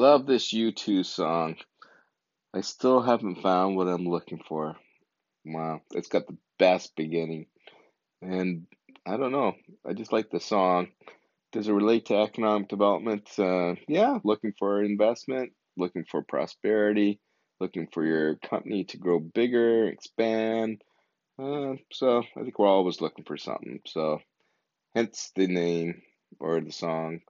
love 0.00 0.24
this 0.24 0.54
U2 0.54 1.04
song. 1.04 1.56
I 2.54 2.62
still 2.62 3.02
haven't 3.02 3.42
found 3.42 3.76
what 3.76 3.86
I'm 3.86 4.08
looking 4.08 4.40
for. 4.48 4.76
Wow, 5.44 5.82
it's 5.90 6.08
got 6.08 6.26
the 6.26 6.38
best 6.58 6.96
beginning. 6.96 7.46
And 8.22 8.66
I 9.04 9.18
don't 9.18 9.30
know, 9.30 9.52
I 9.86 9.92
just 9.92 10.10
like 10.10 10.30
the 10.30 10.40
song. 10.40 10.88
Does 11.52 11.68
it 11.68 11.72
relate 11.74 12.06
to 12.06 12.16
economic 12.16 12.68
development? 12.68 13.28
Uh, 13.38 13.74
yeah, 13.88 14.18
looking 14.24 14.54
for 14.58 14.82
investment, 14.82 15.52
looking 15.76 16.06
for 16.10 16.22
prosperity, 16.22 17.20
looking 17.60 17.86
for 17.92 18.02
your 18.02 18.36
company 18.36 18.84
to 18.84 18.96
grow 18.96 19.20
bigger, 19.20 19.86
expand. 19.86 20.80
Uh, 21.38 21.74
so 21.92 22.22
I 22.38 22.40
think 22.40 22.58
we're 22.58 22.68
always 22.68 23.02
looking 23.02 23.26
for 23.26 23.36
something. 23.36 23.80
So 23.86 24.20
hence 24.94 25.30
the 25.36 25.46
name 25.46 26.00
or 26.38 26.58
the 26.62 26.72
song. 26.72 27.20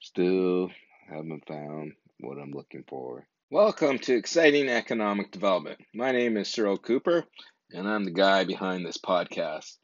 Still 0.00 0.70
haven't 1.08 1.46
found 1.48 1.92
what 2.22 2.38
I'm 2.38 2.52
looking 2.52 2.84
for. 2.86 3.26
Welcome 3.50 3.98
to 4.00 4.14
Exciting 4.14 4.68
Economic 4.68 5.30
Development. 5.30 5.78
My 5.94 6.12
name 6.12 6.36
is 6.36 6.48
Cyril 6.48 6.76
Cooper, 6.76 7.24
and 7.72 7.88
I'm 7.88 8.04
the 8.04 8.10
guy 8.10 8.44
behind 8.44 8.84
this 8.84 8.98
podcast. 8.98 9.76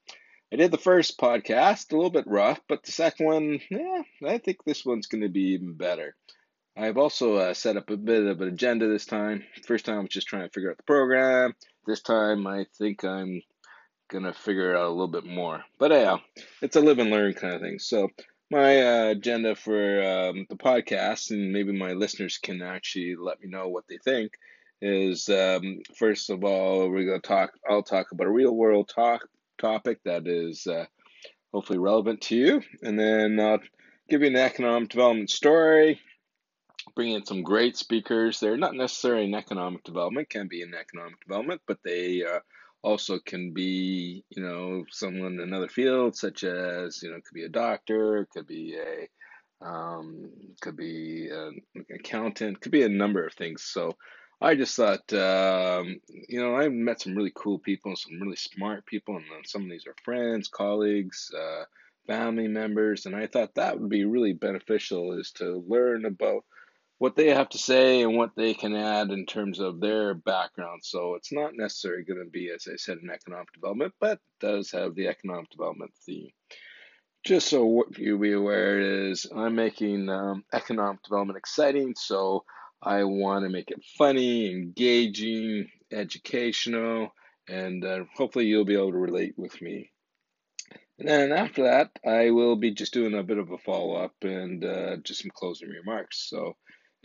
I 0.52 0.56
did 0.56 0.70
the 0.70 0.78
first 0.78 1.18
podcast, 1.18 1.92
a 1.92 1.96
little 1.96 2.10
bit 2.10 2.26
rough, 2.26 2.60
but 2.68 2.82
the 2.84 2.92
second 2.92 3.26
one, 3.26 3.60
yeah, 3.70 4.02
I 4.26 4.38
think 4.38 4.58
this 4.64 4.84
one's 4.84 5.06
going 5.06 5.22
to 5.22 5.28
be 5.28 5.54
even 5.54 5.74
better. 5.74 6.14
I've 6.76 6.98
also 6.98 7.36
uh, 7.36 7.54
set 7.54 7.78
up 7.78 7.88
a 7.88 7.96
bit 7.96 8.26
of 8.26 8.40
an 8.42 8.48
agenda 8.48 8.86
this 8.86 9.06
time. 9.06 9.42
First 9.66 9.86
time 9.86 9.98
I 9.98 10.00
was 10.00 10.10
just 10.10 10.28
trying 10.28 10.42
to 10.42 10.50
figure 10.50 10.70
out 10.70 10.76
the 10.76 10.82
program. 10.82 11.54
This 11.86 12.02
time 12.02 12.46
I 12.46 12.66
think 12.76 13.02
I'm 13.02 13.40
gonna 14.10 14.34
figure 14.34 14.72
it 14.72 14.76
out 14.76 14.86
a 14.86 14.90
little 14.90 15.08
bit 15.08 15.24
more. 15.24 15.64
But 15.78 15.90
yeah, 15.90 16.18
it's 16.60 16.76
a 16.76 16.80
live 16.80 16.98
and 16.98 17.10
learn 17.10 17.32
kind 17.32 17.54
of 17.54 17.62
thing. 17.62 17.78
So 17.78 18.08
my 18.50 18.80
uh, 18.80 19.04
agenda 19.10 19.56
for 19.56 20.02
um, 20.02 20.46
the 20.48 20.56
podcast, 20.56 21.30
and 21.30 21.52
maybe 21.52 21.72
my 21.72 21.92
listeners 21.92 22.38
can 22.38 22.62
actually 22.62 23.16
let 23.16 23.40
me 23.40 23.48
know 23.48 23.68
what 23.68 23.84
they 23.88 23.98
think, 23.98 24.32
is 24.80 25.28
um, 25.28 25.80
first 25.96 26.30
of 26.30 26.44
all 26.44 26.88
we're 26.88 27.06
gonna 27.06 27.20
talk. 27.20 27.52
I'll 27.68 27.82
talk 27.82 28.12
about 28.12 28.26
a 28.26 28.32
real 28.32 28.54
world 28.54 28.88
talk 28.88 29.26
topic 29.58 30.00
that 30.04 30.26
is 30.26 30.66
uh, 30.66 30.86
hopefully 31.52 31.78
relevant 31.78 32.20
to 32.22 32.36
you, 32.36 32.62
and 32.82 32.98
then 32.98 33.40
I'll 33.40 33.60
give 34.08 34.22
you 34.22 34.28
an 34.28 34.36
economic 34.36 34.90
development 34.90 35.30
story 35.30 36.00
bring 36.94 37.12
in 37.12 37.24
some 37.26 37.42
great 37.42 37.76
speakers. 37.76 38.40
They're 38.40 38.56
not 38.56 38.74
necessarily 38.74 39.24
in 39.24 39.34
economic 39.34 39.84
development, 39.84 40.30
can 40.30 40.48
be 40.48 40.62
in 40.62 40.74
economic 40.74 41.20
development, 41.20 41.60
but 41.66 41.78
they 41.84 42.24
uh, 42.24 42.40
also 42.82 43.18
can 43.18 43.52
be, 43.52 44.24
you 44.30 44.42
know, 44.42 44.84
someone 44.90 45.34
in 45.34 45.40
another 45.40 45.68
field, 45.68 46.16
such 46.16 46.44
as, 46.44 47.02
you 47.02 47.10
know, 47.10 47.16
could 47.16 47.34
be 47.34 47.44
a 47.44 47.48
doctor, 47.48 48.26
could 48.32 48.46
be 48.46 48.76
a, 48.76 49.66
um, 49.66 50.30
could 50.60 50.76
be 50.76 51.28
an 51.30 51.60
accountant, 51.94 52.60
could 52.60 52.72
be 52.72 52.82
a 52.82 52.88
number 52.88 53.26
of 53.26 53.34
things. 53.34 53.62
So 53.62 53.96
I 54.40 54.54
just 54.54 54.76
thought, 54.76 55.10
um, 55.14 56.00
you 56.28 56.40
know, 56.40 56.54
I 56.54 56.68
met 56.68 57.00
some 57.00 57.16
really 57.16 57.32
cool 57.34 57.58
people, 57.58 57.96
some 57.96 58.20
really 58.20 58.36
smart 58.36 58.84
people, 58.86 59.16
and 59.16 59.24
some 59.46 59.62
of 59.62 59.70
these 59.70 59.86
are 59.86 59.94
friends, 60.04 60.48
colleagues, 60.48 61.30
uh, 61.34 61.64
family 62.06 62.46
members, 62.46 63.06
and 63.06 63.16
I 63.16 63.26
thought 63.26 63.54
that 63.54 63.80
would 63.80 63.88
be 63.88 64.04
really 64.04 64.32
beneficial 64.32 65.18
is 65.18 65.32
to 65.32 65.64
learn 65.66 66.04
about 66.04 66.44
what 66.98 67.14
they 67.14 67.28
have 67.28 67.48
to 67.50 67.58
say 67.58 68.02
and 68.02 68.16
what 68.16 68.30
they 68.36 68.54
can 68.54 68.74
add 68.74 69.10
in 69.10 69.26
terms 69.26 69.60
of 69.60 69.80
their 69.80 70.14
background. 70.14 70.80
So 70.82 71.14
it's 71.14 71.32
not 71.32 71.52
necessarily 71.54 72.04
going 72.04 72.24
to 72.24 72.30
be, 72.30 72.50
as 72.50 72.66
I 72.72 72.76
said, 72.76 72.98
an 72.98 73.10
economic 73.10 73.52
development, 73.52 73.92
but 74.00 74.18
does 74.40 74.70
have 74.70 74.94
the 74.94 75.08
economic 75.08 75.50
development 75.50 75.92
theme. 76.04 76.30
Just 77.24 77.48
so 77.48 77.84
you 77.96 78.18
be 78.18 78.32
aware, 78.32 79.08
is 79.08 79.26
I'm 79.34 79.56
making 79.56 80.08
um, 80.08 80.44
economic 80.52 81.02
development 81.02 81.38
exciting, 81.38 81.94
so 81.96 82.44
I 82.80 83.04
want 83.04 83.44
to 83.44 83.50
make 83.50 83.70
it 83.70 83.82
funny, 83.98 84.50
engaging, 84.50 85.68
educational, 85.92 87.10
and 87.48 87.84
uh, 87.84 88.04
hopefully 88.14 88.46
you'll 88.46 88.64
be 88.64 88.74
able 88.74 88.92
to 88.92 88.98
relate 88.98 89.34
with 89.36 89.60
me. 89.60 89.90
And 90.98 91.08
then 91.08 91.32
after 91.32 91.64
that, 91.64 91.90
I 92.06 92.30
will 92.30 92.56
be 92.56 92.70
just 92.70 92.94
doing 92.94 93.14
a 93.14 93.22
bit 93.22 93.38
of 93.38 93.50
a 93.50 93.58
follow 93.58 93.96
up 93.96 94.14
and 94.22 94.64
uh, 94.64 94.96
just 94.98 95.22
some 95.22 95.30
closing 95.34 95.68
remarks. 95.68 96.28
So 96.30 96.56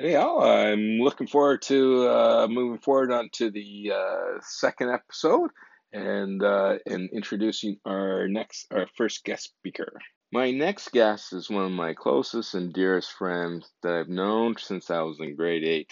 yeah, 0.04 0.28
I'm 0.28 1.00
looking 1.00 1.28
forward 1.28 1.62
to 1.64 2.08
uh, 2.08 2.48
moving 2.50 2.80
forward 2.80 3.12
onto 3.12 3.52
the 3.52 3.92
uh, 3.94 4.40
second 4.42 4.90
episode 4.90 5.52
and 5.94 6.44
uh, 6.44 6.78
and 6.86 7.10
introducing 7.12 7.78
our 7.86 8.28
next 8.28 8.68
our 8.72 8.88
first 8.98 9.24
guest 9.24 9.52
speaker. 9.60 9.94
My 10.34 10.52
next 10.52 10.92
guest 10.92 11.34
is 11.34 11.50
one 11.50 11.66
of 11.66 11.72
my 11.72 11.94
closest 11.94 12.56
and 12.56 12.74
dearest 12.74 13.12
friends 13.12 13.70
that 13.84 13.94
I've 13.94 14.10
known 14.10 14.56
since 14.58 14.90
I 14.90 15.02
was 15.02 15.20
in 15.20 15.36
grade 15.36 15.64
eight, 15.64 15.92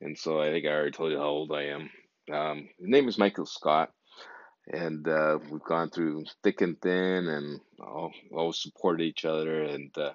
and 0.00 0.16
so 0.16 0.40
I 0.40 0.50
think 0.50 0.66
I 0.66 0.70
already 0.70 0.92
told 0.92 1.12
you 1.12 1.18
how 1.18 1.24
old 1.24 1.52
I 1.52 1.64
am. 1.64 1.90
Um, 2.32 2.68
his 2.78 2.88
name 2.88 3.08
is 3.08 3.18
Michael 3.18 3.46
Scott, 3.46 3.90
and 4.68 5.06
uh, 5.06 5.38
we've 5.50 5.64
gone 5.64 5.90
through 5.90 6.24
thick 6.42 6.60
and 6.60 6.80
thin, 6.80 7.26
and 7.26 7.60
all, 7.80 8.12
always 8.32 8.62
supported 8.62 9.04
each 9.04 9.24
other. 9.24 9.62
And 9.62 9.90
uh, 9.98 10.12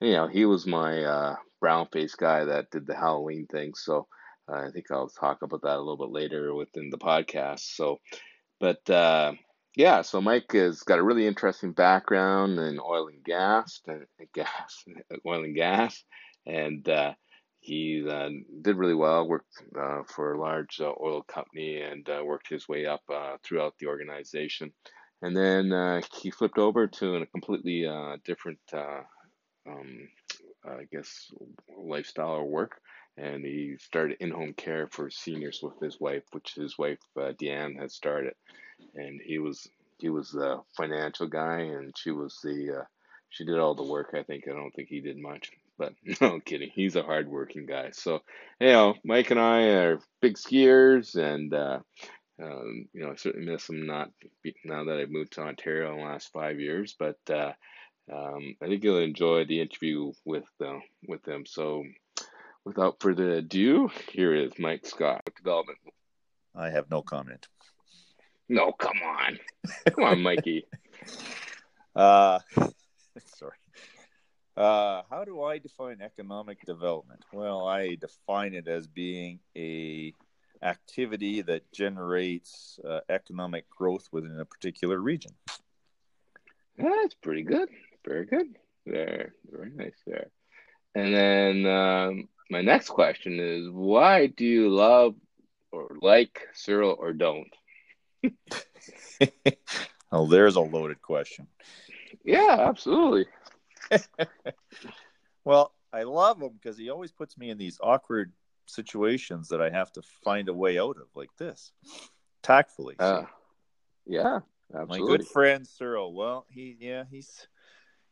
you 0.00 0.12
know, 0.12 0.28
he 0.28 0.44
was 0.44 0.66
my 0.66 1.02
uh, 1.04 1.36
brown 1.60 1.86
face 1.92 2.14
guy 2.14 2.44
that 2.44 2.70
did 2.70 2.86
the 2.86 2.96
Halloween 2.96 3.46
thing. 3.46 3.72
So 3.74 4.06
uh, 4.50 4.56
I 4.56 4.70
think 4.70 4.86
I'll 4.90 5.08
talk 5.08 5.42
about 5.42 5.62
that 5.62 5.76
a 5.76 5.78
little 5.78 5.98
bit 5.98 6.10
later 6.10 6.54
within 6.54 6.90
the 6.90 6.98
podcast. 6.98 7.60
So, 7.60 7.98
but 8.58 8.88
uh, 8.88 9.34
yeah, 9.76 10.02
so 10.02 10.20
Mike 10.20 10.52
has 10.52 10.80
got 10.82 10.98
a 10.98 11.02
really 11.02 11.26
interesting 11.26 11.72
background 11.72 12.58
in 12.58 12.80
oil 12.80 13.08
and 13.08 13.22
gas, 13.24 13.80
and 13.86 14.06
gas, 14.34 14.84
oil 15.26 15.44
and 15.44 15.54
gas, 15.54 16.02
and 16.46 16.88
uh, 16.88 17.12
he 17.60 18.04
uh, 18.08 18.30
did 18.62 18.76
really 18.76 18.94
well. 18.94 19.28
Worked 19.28 19.62
uh, 19.78 20.02
for 20.08 20.32
a 20.32 20.40
large 20.40 20.80
uh, 20.80 20.92
oil 21.00 21.22
company 21.22 21.82
and 21.82 22.08
uh, 22.08 22.22
worked 22.24 22.48
his 22.48 22.66
way 22.66 22.86
up 22.86 23.02
uh, 23.12 23.36
throughout 23.44 23.74
the 23.78 23.86
organization. 23.86 24.72
And 25.22 25.36
then 25.36 25.70
uh, 25.72 26.00
he 26.20 26.30
flipped 26.30 26.58
over 26.58 26.86
to 26.86 27.16
a 27.16 27.26
completely 27.26 27.86
uh, 27.86 28.16
different 28.24 28.60
uh, 28.72 29.02
um, 29.70 30.08
I 30.64 30.84
guess, 30.92 31.30
lifestyle 31.76 32.32
or 32.32 32.44
work. 32.44 32.80
And 33.16 33.44
he 33.44 33.76
started 33.78 34.18
in 34.20 34.30
home 34.30 34.54
care 34.54 34.88
for 34.88 35.10
seniors 35.10 35.60
with 35.62 35.78
his 35.80 36.00
wife, 36.00 36.22
which 36.32 36.54
his 36.54 36.78
wife, 36.78 36.98
uh, 37.16 37.32
Deanne, 37.32 37.78
had 37.78 37.90
started. 37.90 38.34
And 38.94 39.20
he 39.22 39.38
was 39.38 39.68
he 39.98 40.08
was 40.08 40.30
the 40.30 40.60
financial 40.76 41.26
guy, 41.26 41.60
and 41.60 41.94
she 41.96 42.10
was 42.10 42.38
the 42.42 42.80
uh, 42.80 42.84
she 43.28 43.44
did 43.44 43.58
all 43.58 43.74
the 43.74 43.82
work. 43.82 44.14
I 44.14 44.22
think 44.22 44.44
I 44.48 44.52
don't 44.52 44.70
think 44.74 44.88
he 44.88 45.00
did 45.00 45.18
much, 45.18 45.52
but 45.78 45.92
no 46.20 46.40
kidding. 46.40 46.70
He's 46.74 46.96
a 46.96 47.02
hardworking 47.02 47.66
guy. 47.66 47.90
So 47.92 48.22
you 48.60 48.68
know, 48.68 48.94
Mike 49.04 49.30
and 49.30 49.40
I 49.40 49.62
are 49.64 50.00
big 50.22 50.36
skiers, 50.36 51.14
and 51.16 51.52
uh, 51.52 51.80
um, 52.42 52.88
you 52.92 53.02
know, 53.02 53.12
I 53.12 53.16
certainly 53.16 53.50
miss 53.50 53.68
him 53.68 53.86
not 53.86 54.10
now 54.64 54.84
that 54.84 54.98
I've 54.98 55.10
moved 55.10 55.32
to 55.34 55.42
Ontario 55.42 55.92
in 55.92 55.98
the 55.98 56.04
last 56.06 56.32
five 56.32 56.58
years, 56.58 56.94
but 56.98 57.18
uh, 57.28 57.52
um, 58.12 58.56
I 58.62 58.66
think 58.66 58.84
you'll 58.84 58.98
enjoy 58.98 59.44
the 59.44 59.60
interview 59.60 60.12
with 60.24 60.44
them, 60.58 60.82
with 61.06 61.22
them. 61.24 61.46
So, 61.46 61.84
without 62.64 63.00
further 63.00 63.30
ado, 63.32 63.90
here 64.10 64.34
is 64.34 64.52
Mike 64.58 64.86
Scott, 64.86 65.22
development. 65.36 65.78
I 66.54 66.70
have 66.70 66.90
no 66.90 67.02
comment. 67.02 67.46
No, 68.48 68.72
come 68.72 68.98
on, 69.04 69.38
come 69.94 70.04
on, 70.04 70.22
Mikey. 70.22 70.66
Uh, 71.96 72.38
sorry. 73.26 73.56
Uh, 74.56 75.02
how 75.10 75.24
do 75.24 75.42
I 75.42 75.58
define 75.58 76.00
economic 76.00 76.64
development? 76.64 77.24
Well, 77.32 77.66
I 77.66 77.96
define 77.96 78.54
it 78.54 78.68
as 78.68 78.86
being 78.86 79.40
a 79.56 80.14
activity 80.62 81.42
that 81.42 81.70
generates 81.72 82.78
uh, 82.88 83.00
economic 83.08 83.68
growth 83.70 84.06
within 84.12 84.38
a 84.38 84.44
particular 84.44 84.98
region. 84.98 85.32
That's 86.76 87.14
pretty 87.14 87.42
good. 87.42 87.68
Very 88.10 88.26
good. 88.26 88.56
There, 88.86 89.34
very 89.48 89.70
nice 89.70 89.94
there. 90.04 90.30
And 90.96 91.14
then 91.14 91.64
um, 91.64 92.28
my 92.50 92.60
next 92.60 92.88
question 92.88 93.38
is, 93.38 93.70
why 93.70 94.26
do 94.26 94.44
you 94.44 94.68
love 94.68 95.14
or 95.70 95.96
like 96.02 96.48
Cyril 96.52 96.96
or 96.98 97.12
don't? 97.12 97.54
oh, 100.10 100.26
there's 100.26 100.56
a 100.56 100.60
loaded 100.60 101.00
question. 101.00 101.46
Yeah, 102.24 102.56
absolutely. 102.58 103.26
well, 105.44 105.72
I 105.92 106.02
love 106.02 106.42
him 106.42 106.58
because 106.60 106.76
he 106.76 106.90
always 106.90 107.12
puts 107.12 107.38
me 107.38 107.50
in 107.50 107.58
these 107.58 107.78
awkward 107.80 108.32
situations 108.66 109.50
that 109.50 109.62
I 109.62 109.70
have 109.70 109.92
to 109.92 110.02
find 110.24 110.48
a 110.48 110.54
way 110.54 110.80
out 110.80 110.96
of, 110.96 111.06
like 111.14 111.30
this, 111.38 111.70
tactfully. 112.42 112.96
Uh, 112.98 113.22
yeah, 114.04 114.40
absolutely. 114.74 114.98
My 114.98 115.06
good 115.18 115.28
friend 115.28 115.64
Cyril. 115.64 116.12
Well, 116.12 116.44
he 116.50 116.76
yeah 116.80 117.04
he's 117.08 117.46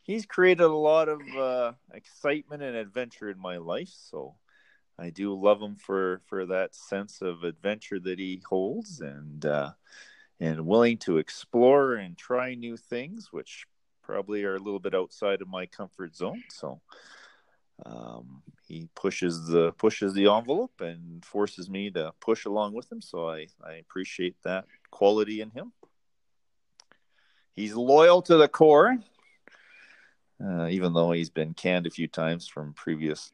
he's 0.09 0.25
created 0.27 0.65
a 0.65 0.69
lot 0.69 1.09
of 1.09 1.21
uh, 1.37 1.73
excitement 1.93 2.63
and 2.63 2.75
adventure 2.75 3.31
in 3.31 3.39
my 3.39 3.59
life. 3.59 3.93
So 4.11 4.35
I 4.99 5.11
do 5.11 5.33
love 5.35 5.63
him 5.63 5.77
for 5.77 6.23
for 6.27 6.47
that 6.47 6.75
sense 6.75 7.23
of 7.23 7.45
adventure 7.45 8.01
that 8.01 8.19
he 8.19 8.43
holds 8.49 9.01
and 9.01 9.45
uh, 9.47 9.73
and 10.41 10.67
willing 10.67 10.97
to 10.99 11.19
explore 11.19 11.95
and 11.95 12.17
try 12.17 12.55
new 12.55 12.77
things, 12.77 13.29
which 13.33 13.67
probably 14.03 14.43
are 14.45 14.57
a 14.57 14.61
little 14.61 14.81
bit 14.81 14.95
outside 14.95 15.43
of 15.43 15.49
my 15.49 15.67
comfort 15.67 16.17
zone. 16.17 16.43
So 16.51 16.81
um, 17.85 18.43
he 18.67 18.89
pushes 18.95 19.47
the 19.47 19.73
pushes 19.73 20.15
the 20.15 20.33
envelope 20.33 20.81
and 20.81 21.23
forces 21.23 21.69
me 21.69 21.91
to 21.91 22.13
push 22.19 22.47
along 22.47 22.73
with 22.73 22.91
him. 22.91 23.03
So 23.03 23.29
I 23.29 23.49
I 23.63 23.75
appreciate 23.75 24.37
that 24.43 24.65
quality 24.91 25.43
in 25.43 25.51
him. 25.51 25.73
He's 27.55 27.75
loyal 27.75 28.23
to 28.23 28.37
the 28.37 28.49
core, 28.49 28.99
uh, 30.45 30.67
even 30.69 30.93
though 30.93 31.13
he's 31.13 31.31
been 31.31 31.55
canned 31.55 31.87
a 31.87 31.91
few 31.91 32.09
times 32.09 32.47
from 32.47 32.73
previous. 32.75 33.31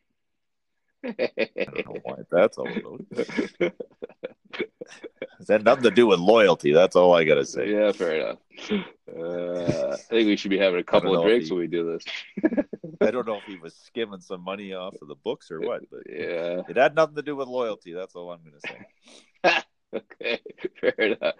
I 1.05 1.13
don't 1.57 1.87
know 1.87 2.01
why 2.03 2.17
that's 2.31 2.57
all 2.57 2.69
about. 2.69 3.73
Had 5.49 5.65
nothing 5.65 5.85
to 5.85 5.91
do 5.91 6.07
with 6.07 6.21
loyalty. 6.21 6.73
That's 6.73 6.97
all 6.97 7.15
I 7.15 7.25
gotta 7.25 7.45
say. 7.45 7.71
Yeah, 7.71 7.93
fair 7.93 8.15
enough. 8.15 8.39
Uh, 8.71 9.93
I 9.93 9.97
think 9.97 10.27
we 10.27 10.37
should 10.37 10.51
be 10.51 10.59
having 10.59 10.81
a 10.81 10.85
couple 10.85 11.17
of 11.17 11.25
drinks 11.25 11.49
he, 11.49 11.53
when 11.53 11.61
we 11.61 11.67
do 11.67 11.93
this. 11.93 12.05
I 13.01 13.11
don't 13.11 13.27
know 13.27 13.37
if 13.37 13.45
he 13.45 13.57
was 13.57 13.75
skimming 13.75 14.21
some 14.21 14.43
money 14.43 14.73
off 14.73 14.95
of 15.03 15.09
the 15.09 15.15
books 15.17 15.51
or 15.51 15.61
what, 15.61 15.83
but 15.91 16.03
yeah, 16.09 16.63
it 16.69 16.77
had 16.77 16.95
nothing 16.95 17.17
to 17.17 17.23
do 17.23 17.37
with 17.37 17.49
loyalty. 17.49 17.93
That's 17.93 18.15
all 18.15 18.31
I'm 18.31 18.41
gonna 18.43 18.61
say. 19.45 19.63
okay, 19.95 20.41
fair 20.81 20.91
enough. 20.91 21.35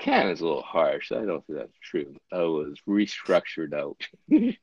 Can 0.00 0.30
is 0.30 0.40
a 0.40 0.46
little 0.46 0.62
harsh. 0.62 1.12
I 1.12 1.26
don't 1.26 1.46
think 1.46 1.58
that's 1.58 1.78
true. 1.82 2.16
I 2.32 2.38
was 2.38 2.78
restructured 2.88 3.74
out. 3.74 4.00
you 4.28 4.54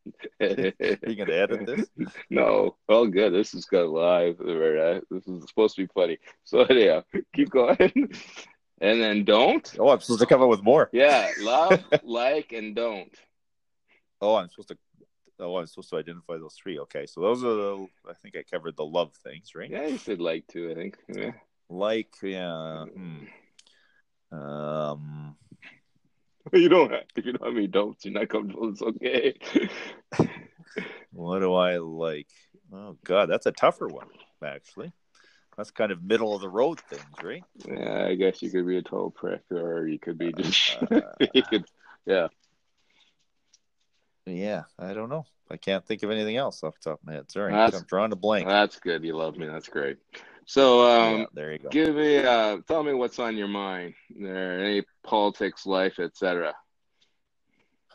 gonna 0.00 1.32
edit 1.32 1.66
this? 1.66 1.86
No, 2.30 2.76
all 2.88 3.06
good. 3.06 3.34
This 3.34 3.52
is 3.52 3.66
good 3.66 3.90
live. 3.90 4.38
This 4.38 5.26
is 5.26 5.48
supposed 5.48 5.76
to 5.76 5.82
be 5.82 5.92
funny. 5.94 6.18
So 6.44 6.66
yeah, 6.70 7.02
keep 7.34 7.50
going. 7.50 8.10
And 8.80 9.02
then 9.02 9.24
don't. 9.24 9.70
Oh, 9.78 9.90
I'm 9.90 10.00
supposed 10.00 10.20
to 10.20 10.26
come 10.26 10.42
up 10.42 10.48
with 10.48 10.62
more. 10.62 10.88
Yeah, 10.92 11.30
love, 11.40 11.84
like, 12.02 12.52
and 12.52 12.74
don't. 12.74 13.14
Oh, 14.22 14.36
I'm 14.36 14.48
supposed 14.48 14.68
to. 14.68 14.78
Oh, 15.38 15.56
I'm 15.58 15.66
supposed 15.66 15.90
to 15.90 15.96
identify 15.96 16.38
those 16.38 16.54
three. 16.54 16.78
Okay, 16.80 17.04
so 17.04 17.20
those 17.20 17.44
are 17.44 17.54
the. 17.54 17.86
I 18.08 18.14
think 18.22 18.34
I 18.36 18.42
covered 18.50 18.76
the 18.76 18.84
love 18.84 19.12
things, 19.22 19.54
right? 19.54 19.70
Yeah, 19.70 19.86
you 19.86 19.98
said 19.98 20.20
like 20.20 20.46
too. 20.46 20.70
I 20.70 20.74
think. 20.74 20.96
Yeah. 21.08 21.32
Like, 21.68 22.14
yeah. 22.22 22.84
Hmm. 22.84 23.24
Um. 24.36 25.36
You 26.52 26.68
don't 26.68 26.92
have 26.92 27.02
if 27.16 27.26
you 27.26 27.32
don't 27.32 27.44
have 27.44 27.56
any 27.56 27.66
don'ts. 27.66 28.04
You're 28.04 28.14
not 28.14 28.28
comfortable. 28.28 28.68
It's 28.70 28.80
okay. 28.80 29.34
what 31.12 31.40
do 31.40 31.52
I 31.54 31.78
like? 31.78 32.28
Oh 32.72 32.96
God, 33.04 33.28
that's 33.28 33.46
a 33.46 33.52
tougher 33.52 33.88
one, 33.88 34.06
actually. 34.44 34.92
That's 35.56 35.70
kind 35.70 35.90
of 35.90 36.04
middle 36.04 36.34
of 36.34 36.42
the 36.42 36.48
road 36.48 36.80
things, 36.80 37.02
right? 37.22 37.42
Yeah, 37.66 38.06
I 38.06 38.14
guess 38.14 38.42
you 38.42 38.50
could 38.50 38.66
be 38.66 38.76
a 38.76 38.82
total 38.82 39.10
prick, 39.10 39.42
or 39.50 39.88
you 39.88 39.98
could 39.98 40.18
be 40.18 40.32
just. 40.32 40.76
Uh, 40.82 41.00
you 41.34 41.42
could, 41.42 41.64
yeah. 42.04 42.28
Yeah, 44.26 44.64
I 44.78 44.92
don't 44.92 45.08
know. 45.08 45.24
I 45.50 45.56
can't 45.56 45.86
think 45.86 46.02
of 46.02 46.10
anything 46.10 46.36
else 46.36 46.62
off 46.62 46.74
the 46.80 46.90
top 46.90 47.00
of 47.00 47.06
my 47.06 47.14
head. 47.14 47.30
Sorry, 47.30 47.54
I'm 47.54 47.70
drawing 47.88 48.12
a 48.12 48.16
blank. 48.16 48.48
That's 48.48 48.78
good. 48.78 49.04
You 49.04 49.16
love 49.16 49.36
me. 49.36 49.46
That's 49.46 49.68
great. 49.68 49.98
So, 50.46 50.82
um, 50.88 51.18
yeah, 51.18 51.24
there 51.34 51.52
you 51.52 51.58
go. 51.58 51.68
Give 51.70 51.96
me, 51.96 52.18
uh, 52.18 52.58
tell 52.68 52.84
me 52.84 52.94
what's 52.94 53.18
on 53.18 53.36
your 53.36 53.48
mind. 53.48 53.94
There, 54.10 54.64
any 54.64 54.84
politics, 55.02 55.66
life, 55.66 55.98
etc. 55.98 56.54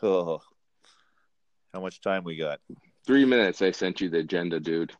Oh, 0.02 0.40
how 1.72 1.80
much 1.80 2.02
time 2.02 2.24
we 2.24 2.36
got? 2.36 2.60
Three 3.06 3.24
minutes. 3.24 3.62
I 3.62 3.70
sent 3.70 4.02
you 4.02 4.10
the 4.10 4.18
agenda, 4.18 4.60
dude. 4.60 4.92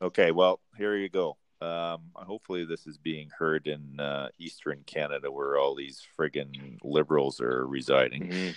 Okay, 0.00 0.30
well, 0.30 0.60
here 0.78 0.96
you 0.96 1.10
go. 1.10 1.36
Um, 1.60 2.02
hopefully, 2.14 2.64
this 2.64 2.86
is 2.86 2.96
being 2.96 3.28
heard 3.36 3.66
in 3.66 4.00
uh, 4.00 4.28
Eastern 4.38 4.84
Canada, 4.86 5.30
where 5.30 5.58
all 5.58 5.74
these 5.74 6.00
friggin' 6.18 6.78
liberals 6.82 7.40
are 7.40 7.66
residing, 7.66 8.28
mm-hmm. 8.28 8.50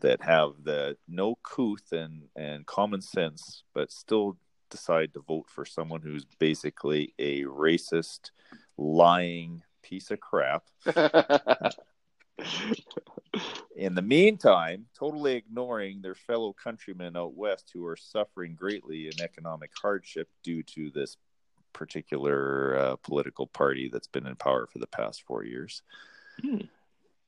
that 0.00 0.20
have 0.22 0.52
the 0.64 0.96
no 1.08 1.36
couth 1.36 1.92
and 1.92 2.24
and 2.36 2.66
common 2.66 3.00
sense, 3.00 3.62
but 3.74 3.92
still 3.92 4.36
decide 4.70 5.14
to 5.14 5.20
vote 5.20 5.46
for 5.48 5.64
someone 5.64 6.02
who's 6.02 6.24
basically 6.38 7.14
a 7.18 7.42
racist, 7.44 8.30
lying 8.76 9.62
piece 9.82 10.10
of 10.10 10.20
crap. 10.20 10.64
in 13.76 13.94
the 13.94 14.02
meantime, 14.02 14.86
totally 14.98 15.34
ignoring 15.34 16.00
their 16.00 16.14
fellow 16.14 16.52
countrymen 16.52 17.16
out 17.16 17.34
west 17.34 17.70
who 17.72 17.86
are 17.86 17.96
suffering 17.96 18.54
greatly 18.54 19.06
in 19.06 19.20
economic 19.20 19.70
hardship 19.80 20.28
due 20.42 20.62
to 20.62 20.90
this 20.90 21.16
particular 21.72 22.76
uh, 22.76 22.96
political 22.96 23.46
party 23.46 23.88
that's 23.88 24.06
been 24.06 24.26
in 24.26 24.36
power 24.36 24.66
for 24.66 24.78
the 24.78 24.86
past 24.86 25.22
four 25.22 25.44
years. 25.44 25.82
Hmm. 26.40 26.62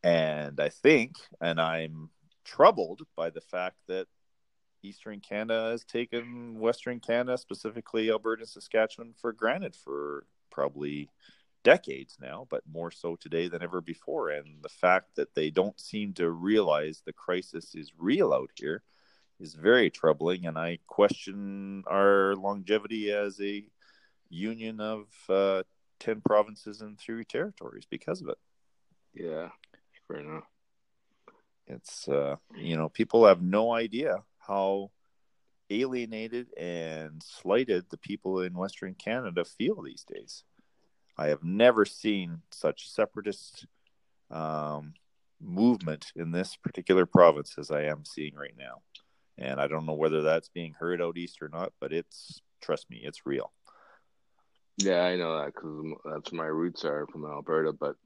And 0.02 0.60
I 0.60 0.70
think, 0.70 1.16
and 1.40 1.60
I'm 1.60 2.10
troubled 2.44 3.02
by 3.16 3.31
the 3.31 3.40
fact 3.40 3.76
that 3.88 4.06
Eastern 4.82 5.21
Canada 5.21 5.71
has 5.71 5.85
taken 5.85 6.59
Western 6.59 7.00
Canada, 7.00 7.37
specifically 7.37 8.11
Alberta 8.11 8.43
and 8.43 8.49
Saskatchewan, 8.49 9.15
for 9.21 9.32
granted 9.32 9.77
for 9.77 10.25
probably 10.50 11.09
decades 11.62 12.17
now, 12.21 12.47
but 12.50 12.62
more 12.71 12.91
so 12.91 13.17
today 13.17 13.49
than 13.49 13.62
ever 13.62 13.81
before. 13.81 14.31
And 14.31 14.62
the 14.62 14.69
fact 14.69 15.17
that 15.17 15.35
they 15.35 15.50
don't 15.50 15.79
seem 15.79 16.15
to 16.15 16.31
realize 16.31 17.03
the 17.05 17.12
crisis 17.12 17.75
is 17.75 17.93
real 17.99 18.32
out 18.32 18.50
here 18.56 18.82
is 19.38 19.55
very 19.55 19.91
troubling. 19.91 20.47
And 20.47 20.59
I 20.59 20.79
question 20.87 21.85
our 21.87 22.35
longevity 22.37 23.12
as 23.12 23.41
a 23.41 23.65
union 24.29 24.81
of 24.81 25.06
uh, 25.29 25.62
10 26.00 26.23
provinces 26.23 26.81
and 26.81 26.99
three 26.99 27.25
territories 27.25 27.87
because 27.88 28.23
of 28.23 28.29
it. 28.29 28.38
Yeah, 29.15 29.49
fair 30.06 30.19
enough. 30.19 30.44
It's, 31.67 32.09
uh, 32.09 32.37
you 32.56 32.76
know, 32.76 32.88
people 32.88 33.26
have 33.26 33.43
no 33.43 33.73
idea 33.73 34.25
how 34.50 34.91
alienated 35.70 36.49
and 36.58 37.23
slighted 37.23 37.85
the 37.88 37.97
people 37.97 38.41
in 38.41 38.52
Western 38.52 38.94
Canada 38.94 39.44
feel 39.44 39.81
these 39.81 40.05
days. 40.12 40.43
I 41.17 41.29
have 41.29 41.44
never 41.44 41.85
seen 41.85 42.43
such 42.50 42.91
separatist 42.91 43.67
um, 44.31 44.94
movement 45.41 46.06
in 46.17 46.32
this 46.32 46.56
particular 46.56 47.06
province 47.06 47.55
as 47.58 47.70
I 47.70 47.82
am 47.82 48.05
seeing 48.05 48.35
right 48.35 48.55
now. 48.58 48.82
And 49.38 49.61
I 49.61 49.69
don't 49.69 49.87
know 49.87 49.94
whether 49.94 50.23
that's 50.23 50.49
being 50.49 50.75
heard 50.79 51.00
out 51.00 51.17
east 51.17 51.41
or 51.41 51.49
not, 51.49 51.73
but 51.81 51.93
it's, 51.93 52.41
trust 52.61 52.91
me, 52.91 53.00
it's 53.05 53.25
real. 53.25 53.52
Yeah, 54.79 55.02
I 55.02 55.17
know 55.17 55.38
that 55.38 55.55
because 55.55 55.94
that's 56.05 56.32
my 56.32 56.47
roots 56.47 56.85
are 56.85 57.06
from 57.06 57.25
Alberta. 57.25 57.73
But 57.73 57.97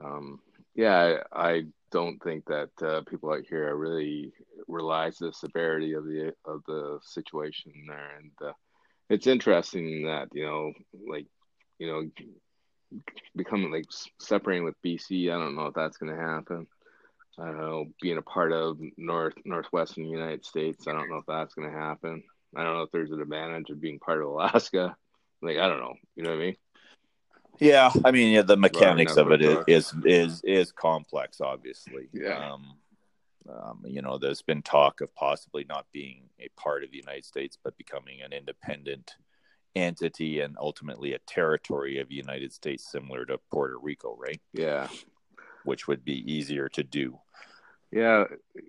um, 0.00 0.40
yeah, 0.74 1.20
I, 1.32 1.50
I, 1.50 1.62
don't 1.90 2.22
think 2.22 2.44
that 2.46 2.70
uh, 2.82 3.02
people 3.08 3.32
out 3.32 3.44
here 3.48 3.74
really 3.74 4.32
realize 4.66 5.18
the 5.18 5.32
severity 5.32 5.94
of 5.94 6.04
the 6.04 6.34
of 6.44 6.62
the 6.66 6.98
situation 7.02 7.72
there, 7.88 8.16
and 8.18 8.30
uh, 8.44 8.52
it's 9.08 9.26
interesting 9.26 10.06
that 10.06 10.28
you 10.32 10.44
know, 10.44 10.72
like 11.08 11.26
you 11.78 11.86
know, 11.86 13.00
becoming 13.36 13.70
like 13.70 13.86
separating 14.20 14.64
with 14.64 14.80
BC. 14.84 15.30
I 15.30 15.38
don't 15.38 15.56
know 15.56 15.66
if 15.66 15.74
that's 15.74 15.96
going 15.96 16.14
to 16.14 16.20
happen. 16.20 16.66
I 17.38 17.46
don't 17.46 17.58
know, 17.58 17.86
being 18.02 18.18
a 18.18 18.22
part 18.22 18.52
of 18.52 18.78
North 18.96 19.34
Northwestern 19.44 20.04
United 20.06 20.44
States. 20.44 20.88
I 20.88 20.92
don't 20.92 21.08
know 21.08 21.18
if 21.18 21.26
that's 21.26 21.54
going 21.54 21.70
to 21.70 21.78
happen. 21.78 22.22
I 22.56 22.64
don't 22.64 22.74
know 22.74 22.82
if 22.82 22.90
there's 22.90 23.12
an 23.12 23.20
advantage 23.20 23.70
of 23.70 23.80
being 23.80 23.98
part 23.98 24.22
of 24.22 24.28
Alaska. 24.28 24.96
Like 25.40 25.56
I 25.58 25.68
don't 25.68 25.78
know, 25.78 25.94
you 26.16 26.24
know 26.24 26.30
what 26.30 26.38
I 26.38 26.46
mean? 26.46 26.56
Yeah, 27.60 27.90
I 28.04 28.10
mean, 28.10 28.32
yeah, 28.32 28.42
the 28.42 28.56
mechanics 28.56 29.16
of 29.16 29.30
it 29.32 29.42
is, 29.42 29.58
is, 29.66 29.94
is 30.04 30.40
is 30.44 30.72
complex, 30.72 31.40
obviously. 31.40 32.08
Yeah. 32.12 32.52
Um, 32.52 32.76
um, 33.48 33.82
you 33.86 34.02
know, 34.02 34.18
there's 34.18 34.42
been 34.42 34.62
talk 34.62 35.00
of 35.00 35.14
possibly 35.14 35.64
not 35.68 35.86
being 35.92 36.24
a 36.38 36.48
part 36.60 36.84
of 36.84 36.90
the 36.90 36.98
United 36.98 37.24
States, 37.24 37.56
but 37.62 37.78
becoming 37.78 38.20
an 38.20 38.32
independent 38.32 39.16
entity 39.74 40.40
and 40.40 40.56
ultimately 40.58 41.14
a 41.14 41.18
territory 41.20 41.98
of 41.98 42.08
the 42.08 42.14
United 42.14 42.52
States, 42.52 42.90
similar 42.90 43.24
to 43.24 43.38
Puerto 43.50 43.78
Rico, 43.78 44.16
right? 44.18 44.40
Yeah. 44.52 44.88
Which 45.64 45.88
would 45.88 46.04
be 46.04 46.30
easier 46.30 46.68
to 46.70 46.82
do. 46.82 47.18
Yeah, 47.90 48.24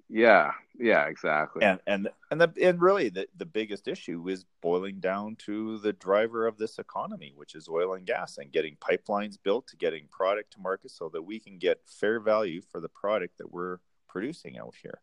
yeah, 0.08 0.52
yeah, 0.78 1.08
exactly. 1.08 1.64
And 1.64 1.80
and 1.86 2.10
and 2.32 2.40
the 2.40 2.54
and 2.62 2.82
really 2.82 3.10
the, 3.10 3.28
the 3.36 3.46
biggest 3.46 3.88
issue 3.88 4.28
is 4.30 4.46
boiling 4.62 5.00
down 5.02 5.36
to 5.46 5.78
the 5.80 5.92
driver 5.92 6.48
of 6.48 6.58
this 6.58 6.80
economy, 6.80 7.34
which 7.36 7.54
is 7.54 7.68
oil 7.68 7.96
and 7.96 8.06
gas, 8.06 8.38
and 8.38 8.52
getting 8.52 8.78
pipelines 8.78 9.38
built 9.42 9.68
to 9.68 9.76
getting 9.76 10.08
product 10.10 10.54
to 10.54 10.62
market 10.62 10.92
so 10.92 11.10
that 11.10 11.24
we 11.24 11.38
can 11.38 11.58
get 11.58 11.82
fair 11.86 12.22
value 12.22 12.62
for 12.62 12.80
the 12.80 12.88
product 12.88 13.38
that 13.40 13.52
we're 13.52 13.80
producing 14.08 14.58
out 14.58 14.74
here, 14.82 15.02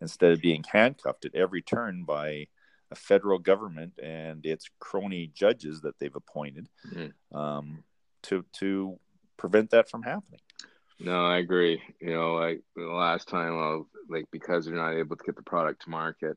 instead 0.00 0.32
of 0.32 0.40
being 0.40 0.64
handcuffed 0.72 1.24
at 1.24 1.34
every 1.34 1.62
turn 1.62 2.02
by 2.04 2.48
a 2.90 2.94
federal 2.96 3.38
government 3.38 3.98
and 4.02 4.44
its 4.44 4.68
crony 4.80 5.30
judges 5.32 5.82
that 5.82 5.98
they've 6.00 6.16
appointed 6.16 6.68
mm-hmm. 6.92 7.36
um, 7.36 7.84
to 8.22 8.44
to 8.54 8.98
prevent 9.36 9.70
that 9.70 9.88
from 9.88 10.02
happening. 10.02 10.40
No, 11.00 11.24
I 11.24 11.38
agree. 11.38 11.82
You 12.00 12.10
know, 12.10 12.34
like 12.34 12.62
the 12.76 12.84
last 12.84 13.28
time, 13.28 13.52
I 13.52 13.74
was, 13.74 13.86
like 14.08 14.26
because 14.30 14.66
you're 14.66 14.76
not 14.76 14.94
able 14.94 15.16
to 15.16 15.24
get 15.24 15.36
the 15.36 15.42
product 15.42 15.82
to 15.82 15.90
market, 15.90 16.36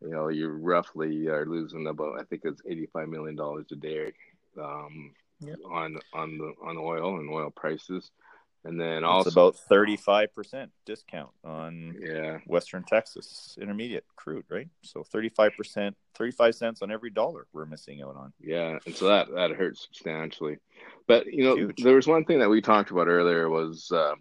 you 0.00 0.10
know, 0.10 0.28
you 0.28 0.48
roughly 0.48 1.28
are 1.28 1.46
losing 1.46 1.86
about 1.86 2.20
I 2.20 2.24
think 2.24 2.42
it's 2.44 2.62
eighty 2.68 2.86
five 2.92 3.08
million 3.08 3.36
dollars 3.36 3.66
a 3.72 3.76
day 3.76 4.12
um, 4.60 5.12
yep. 5.40 5.58
on 5.64 5.98
on 6.12 6.38
the 6.38 6.52
on 6.62 6.76
oil 6.76 7.18
and 7.18 7.30
oil 7.30 7.50
prices. 7.50 8.10
And 8.64 8.80
then 8.80 8.98
It's 8.98 9.04
also 9.04 9.30
about 9.30 9.56
thirty 9.56 9.96
five 9.96 10.32
percent 10.34 10.70
discount 10.86 11.30
on 11.44 11.96
yeah, 12.00 12.38
Western 12.46 12.84
Texas 12.84 13.56
intermediate 13.60 14.04
crude, 14.16 14.44
right? 14.48 14.68
So 14.82 15.02
thirty 15.02 15.28
five 15.28 15.52
percent, 15.56 15.96
thirty 16.14 16.32
five 16.32 16.54
cents 16.54 16.82
on 16.82 16.90
every 16.92 17.10
dollar 17.10 17.46
we're 17.52 17.66
missing 17.66 18.02
out 18.02 18.16
on. 18.16 18.32
yeah, 18.40 18.78
and 18.86 18.94
so 18.94 19.08
that 19.08 19.28
that 19.34 19.50
hurts 19.52 19.84
substantially. 19.84 20.58
But 21.08 21.26
you 21.26 21.44
know, 21.44 21.56
Huge. 21.56 21.82
there 21.82 21.96
was 21.96 22.06
one 22.06 22.24
thing 22.24 22.38
that 22.38 22.50
we 22.50 22.60
talked 22.60 22.90
about 22.90 23.08
earlier 23.08 23.48
was 23.48 23.90
uh, 23.90 24.14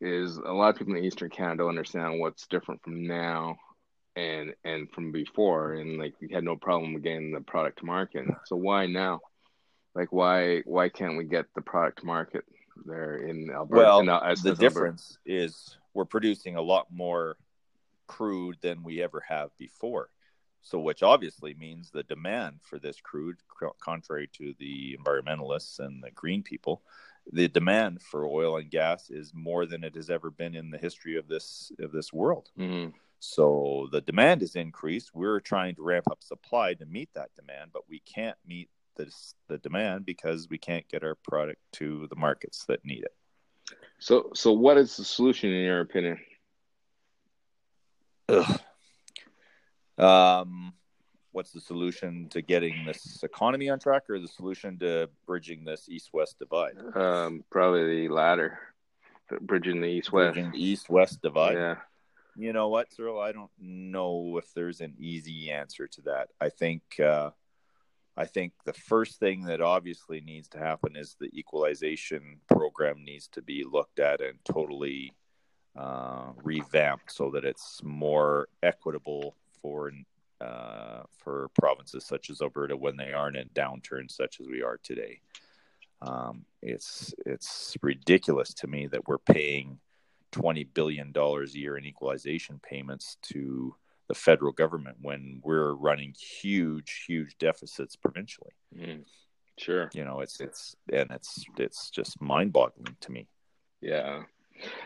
is 0.00 0.36
a 0.36 0.52
lot 0.52 0.70
of 0.70 0.76
people 0.76 0.94
in 0.94 1.04
Eastern 1.04 1.30
Canada 1.30 1.66
understand 1.66 2.20
what's 2.20 2.46
different 2.46 2.82
from 2.82 3.06
now 3.06 3.56
and 4.16 4.54
and 4.64 4.90
from 4.92 5.12
before, 5.12 5.74
and 5.74 5.98
like 5.98 6.14
we 6.20 6.32
had 6.32 6.44
no 6.44 6.56
problem 6.56 7.00
getting 7.00 7.32
the 7.32 7.40
product 7.40 7.80
to 7.80 7.86
market. 7.86 8.24
So 8.46 8.56
why 8.56 8.86
now? 8.86 9.20
Like 9.94 10.12
why 10.12 10.62
why 10.64 10.88
can't 10.88 11.16
we 11.16 11.24
get 11.24 11.46
the 11.54 11.62
product 11.62 12.00
to 12.00 12.06
market 12.06 12.44
there 12.84 13.16
in 13.16 13.50
Alberta? 13.50 13.80
Well, 13.82 14.00
in, 14.00 14.08
uh, 14.08 14.20
the 14.20 14.26
as 14.26 14.38
Alberta? 14.44 14.60
difference 14.60 15.18
is 15.24 15.76
we're 15.94 16.04
producing 16.04 16.56
a 16.56 16.62
lot 16.62 16.86
more 16.90 17.36
crude 18.06 18.56
than 18.60 18.82
we 18.82 19.02
ever 19.02 19.22
have 19.28 19.56
before. 19.58 20.10
So, 20.62 20.78
which 20.78 21.02
obviously 21.02 21.52
means 21.54 21.90
the 21.90 22.04
demand 22.04 22.60
for 22.62 22.78
this 22.78 22.98
crude, 22.98 23.36
contrary 23.80 24.28
to 24.32 24.54
the 24.58 24.96
environmentalists 24.98 25.78
and 25.78 26.02
the 26.02 26.10
green 26.10 26.42
people, 26.42 26.82
the 27.30 27.48
demand 27.48 28.00
for 28.00 28.26
oil 28.26 28.56
and 28.56 28.70
gas 28.70 29.10
is 29.10 29.32
more 29.34 29.66
than 29.66 29.84
it 29.84 29.94
has 29.94 30.08
ever 30.08 30.30
been 30.30 30.54
in 30.54 30.70
the 30.70 30.78
history 30.78 31.16
of 31.16 31.28
this 31.28 31.70
of 31.80 31.92
this 31.92 32.12
world. 32.12 32.50
Mhm. 32.58 32.94
So 33.20 33.88
the 33.90 34.00
demand 34.00 34.42
is 34.42 34.56
increased. 34.56 35.14
We're 35.14 35.40
trying 35.40 35.74
to 35.76 35.82
ramp 35.82 36.06
up 36.10 36.22
supply 36.22 36.74
to 36.74 36.86
meet 36.86 37.12
that 37.14 37.34
demand, 37.34 37.70
but 37.72 37.88
we 37.88 38.00
can't 38.00 38.36
meet 38.46 38.68
this, 38.96 39.34
the 39.48 39.58
demand 39.58 40.04
because 40.04 40.48
we 40.48 40.58
can't 40.58 40.88
get 40.88 41.04
our 41.04 41.14
product 41.14 41.60
to 41.72 42.06
the 42.08 42.16
markets 42.16 42.64
that 42.66 42.84
need 42.84 43.04
it. 43.04 43.14
So 43.98 44.30
so 44.34 44.52
what 44.52 44.76
is 44.76 44.96
the 44.96 45.04
solution 45.04 45.50
in 45.50 45.64
your 45.64 45.80
opinion? 45.80 46.18
Ugh. 48.28 48.60
Um, 49.96 50.74
what's 51.32 51.52
the 51.52 51.60
solution 51.60 52.28
to 52.30 52.42
getting 52.42 52.84
this 52.84 53.22
economy 53.22 53.70
on 53.70 53.78
track, 53.78 54.02
or 54.10 54.18
the 54.18 54.28
solution 54.28 54.78
to 54.80 55.08
bridging 55.26 55.64
this 55.64 55.88
east-west 55.88 56.38
divide? 56.38 56.74
Um, 56.94 57.44
probably 57.50 58.06
the 58.06 58.12
latter, 58.12 58.58
bridging 59.40 59.80
the 59.80 59.86
east 59.86 60.12
west. 60.12 60.34
Bridging 60.34 60.52
the 60.52 60.64
east-west 60.64 61.22
divide. 61.22 61.54
Yeah. 61.54 61.76
You 62.36 62.52
know 62.52 62.68
what, 62.68 62.92
Cyril? 62.92 63.20
I 63.20 63.30
don't 63.30 63.50
know 63.58 64.38
if 64.38 64.52
there's 64.54 64.80
an 64.80 64.94
easy 64.98 65.52
answer 65.52 65.86
to 65.86 66.02
that. 66.02 66.30
I 66.40 66.48
think 66.48 66.82
uh, 66.98 67.30
I 68.16 68.26
think 68.26 68.52
the 68.64 68.72
first 68.72 69.18
thing 69.18 69.44
that 69.46 69.60
obviously 69.60 70.20
needs 70.20 70.48
to 70.50 70.58
happen 70.58 70.96
is 70.96 71.16
the 71.18 71.30
equalization 71.36 72.40
program 72.48 73.04
needs 73.04 73.26
to 73.28 73.42
be 73.42 73.64
looked 73.64 73.98
at 73.98 74.20
and 74.20 74.38
totally 74.44 75.12
uh, 75.76 76.30
revamped 76.42 77.10
so 77.10 77.30
that 77.30 77.44
it's 77.44 77.80
more 77.82 78.48
equitable 78.62 79.34
for 79.60 79.90
uh, 80.40 81.02
for 81.16 81.48
provinces 81.58 82.04
such 82.04 82.30
as 82.30 82.42
Alberta 82.42 82.76
when 82.76 82.96
they 82.96 83.12
aren't 83.12 83.36
in 83.36 83.48
downturn 83.50 84.10
such 84.10 84.40
as 84.40 84.46
we 84.46 84.62
are 84.62 84.78
today. 84.82 85.20
Um, 86.02 86.44
it's 86.62 87.14
it's 87.24 87.76
ridiculous 87.82 88.54
to 88.54 88.66
me 88.66 88.86
that 88.88 89.08
we're 89.08 89.18
paying 89.18 89.78
twenty 90.30 90.64
billion 90.64 91.10
dollars 91.12 91.54
a 91.54 91.58
year 91.58 91.76
in 91.76 91.84
equalization 91.84 92.60
payments 92.62 93.16
to 93.22 93.74
the 94.08 94.14
federal 94.14 94.52
government 94.52 94.98
when 95.00 95.40
we're 95.42 95.74
running 95.74 96.14
huge, 96.40 97.04
huge 97.06 97.36
deficits 97.38 97.96
provincially. 97.96 98.52
Mm, 98.76 99.04
sure. 99.58 99.90
You 99.94 100.04
know, 100.04 100.20
it's 100.20 100.40
it's 100.40 100.76
and 100.92 101.10
it's 101.10 101.44
it's 101.56 101.90
just 101.90 102.20
mind-boggling 102.20 102.96
to 103.00 103.12
me. 103.12 103.26
Yeah. 103.80 104.22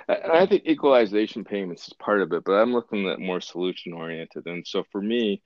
I, 0.08 0.40
I 0.42 0.46
think 0.46 0.64
equalization 0.66 1.44
payments 1.44 1.87
is 1.88 1.94
part 1.94 2.22
of 2.22 2.32
it, 2.32 2.44
but 2.44 2.52
I'm 2.52 2.72
looking 2.72 3.08
at 3.08 3.20
more 3.20 3.40
solution 3.40 3.92
oriented. 3.92 4.46
And 4.46 4.66
so 4.66 4.84
for 4.90 5.02
me, 5.02 5.42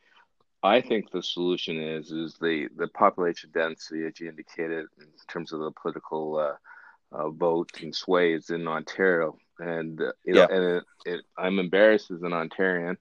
I 0.62 0.80
think 0.80 1.10
the 1.10 1.22
solution 1.22 1.76
is 1.80 2.12
is 2.12 2.36
the 2.40 2.68
the 2.76 2.88
population 2.88 3.50
density, 3.52 4.06
as 4.06 4.20
you 4.20 4.28
indicated, 4.28 4.86
in 5.00 5.08
terms 5.28 5.52
of 5.52 5.60
the 5.60 5.72
political 5.72 6.36
uh, 6.36 7.16
uh, 7.16 7.30
vote 7.30 7.70
and 7.82 7.94
sway, 7.94 8.34
is 8.34 8.50
in 8.50 8.68
Ontario, 8.68 9.36
and 9.58 10.00
uh, 10.00 10.12
know, 10.24 10.40
Yeah. 10.40 10.46
and 10.50 10.64
it, 10.64 10.84
it, 11.04 11.20
I'm 11.36 11.58
embarrassed 11.58 12.10
as 12.12 12.22
an 12.22 12.30
Ontarian, 12.30 12.96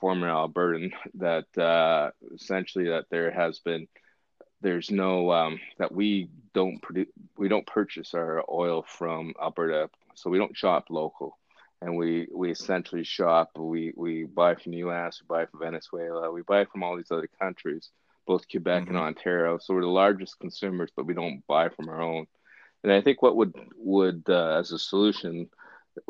former 0.00 0.28
Albertan, 0.28 0.92
that 1.14 1.46
uh, 1.58 2.10
essentially 2.34 2.88
that 2.88 3.06
there 3.10 3.30
has 3.30 3.58
been 3.60 3.86
there's 4.60 4.90
no 4.90 5.30
um, 5.32 5.60
that 5.78 5.92
we 5.92 6.28
don't 6.54 6.80
produce 6.82 7.08
we 7.36 7.48
don't 7.48 7.66
purchase 7.66 8.14
our 8.14 8.44
oil 8.50 8.84
from 8.86 9.34
Alberta, 9.40 9.90
so 10.14 10.30
we 10.30 10.38
don't 10.38 10.56
shop 10.56 10.86
local, 10.90 11.36
and 11.82 11.96
we 11.96 12.28
we 12.34 12.50
essentially 12.50 13.04
shop 13.04 13.50
we 13.56 13.92
we 13.96 14.24
buy 14.24 14.54
from 14.54 14.72
the 14.72 14.78
U.S., 14.78 15.20
we 15.22 15.26
buy 15.34 15.46
from 15.46 15.60
Venezuela, 15.60 16.30
we 16.32 16.42
buy 16.42 16.64
from 16.64 16.82
all 16.82 16.96
these 16.96 17.10
other 17.10 17.28
countries, 17.40 17.90
both 18.26 18.48
Quebec 18.48 18.86
and 18.88 18.96
Mhm. 18.96 19.02
Ontario. 19.02 19.58
So 19.58 19.74
we're 19.74 19.82
the 19.82 19.88
largest 19.88 20.38
consumers, 20.38 20.90
but 20.96 21.06
we 21.06 21.14
don't 21.14 21.46
buy 21.46 21.68
from 21.68 21.88
our 21.88 22.00
own. 22.00 22.26
And 22.82 22.92
I 22.92 23.00
think 23.00 23.22
what 23.22 23.36
would 23.36 23.54
would 23.76 24.24
uh, 24.28 24.58
as 24.58 24.72
a 24.72 24.78
solution 24.78 25.48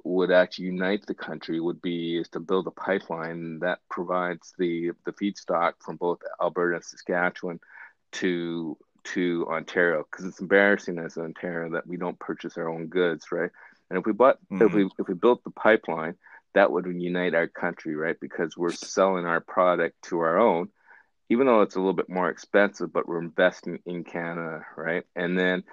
would 0.02 0.30
actually 0.30 0.66
unite 0.66 1.06
the 1.06 1.14
country 1.14 1.60
would 1.60 1.80
be 1.82 2.18
is 2.18 2.28
to 2.30 2.40
build 2.40 2.66
a 2.66 2.70
pipeline 2.70 3.58
that 3.60 3.78
provides 3.90 4.52
the 4.58 4.92
the 5.04 5.12
feedstock 5.12 5.74
from 5.80 5.96
both 5.96 6.18
Alberta 6.40 6.76
and 6.76 6.84
Saskatchewan 6.84 7.60
to 8.12 8.76
to 9.04 9.46
Ontario 9.50 10.04
because 10.10 10.24
it's 10.24 10.40
embarrassing 10.40 10.98
as 10.98 11.16
an 11.16 11.24
Ontario 11.24 11.72
that 11.72 11.86
we 11.86 11.96
don't 11.96 12.18
purchase 12.18 12.56
our 12.56 12.68
own 12.68 12.86
goods, 12.86 13.30
right? 13.30 13.50
And 13.90 13.98
if 13.98 14.06
we 14.06 14.12
bought 14.12 14.38
if 14.50 14.72
we 14.72 14.84
mm-hmm. 14.84 15.00
if 15.00 15.08
we 15.08 15.14
built 15.14 15.44
the 15.44 15.50
pipeline, 15.50 16.16
that 16.54 16.70
would 16.70 16.86
unite 16.86 17.34
our 17.34 17.48
country, 17.48 17.94
right? 17.94 18.16
Because 18.20 18.56
we're 18.56 18.72
selling 18.72 19.26
our 19.26 19.40
product 19.40 20.00
to 20.04 20.20
our 20.20 20.38
own, 20.38 20.68
even 21.28 21.46
though 21.46 21.62
it's 21.62 21.76
a 21.76 21.78
little 21.78 21.92
bit 21.92 22.08
more 22.08 22.30
expensive, 22.30 22.92
but 22.92 23.06
we're 23.06 23.20
investing 23.20 23.80
in 23.84 24.04
Canada, 24.04 24.64
right? 24.76 25.04
And 25.14 25.38
then 25.38 25.64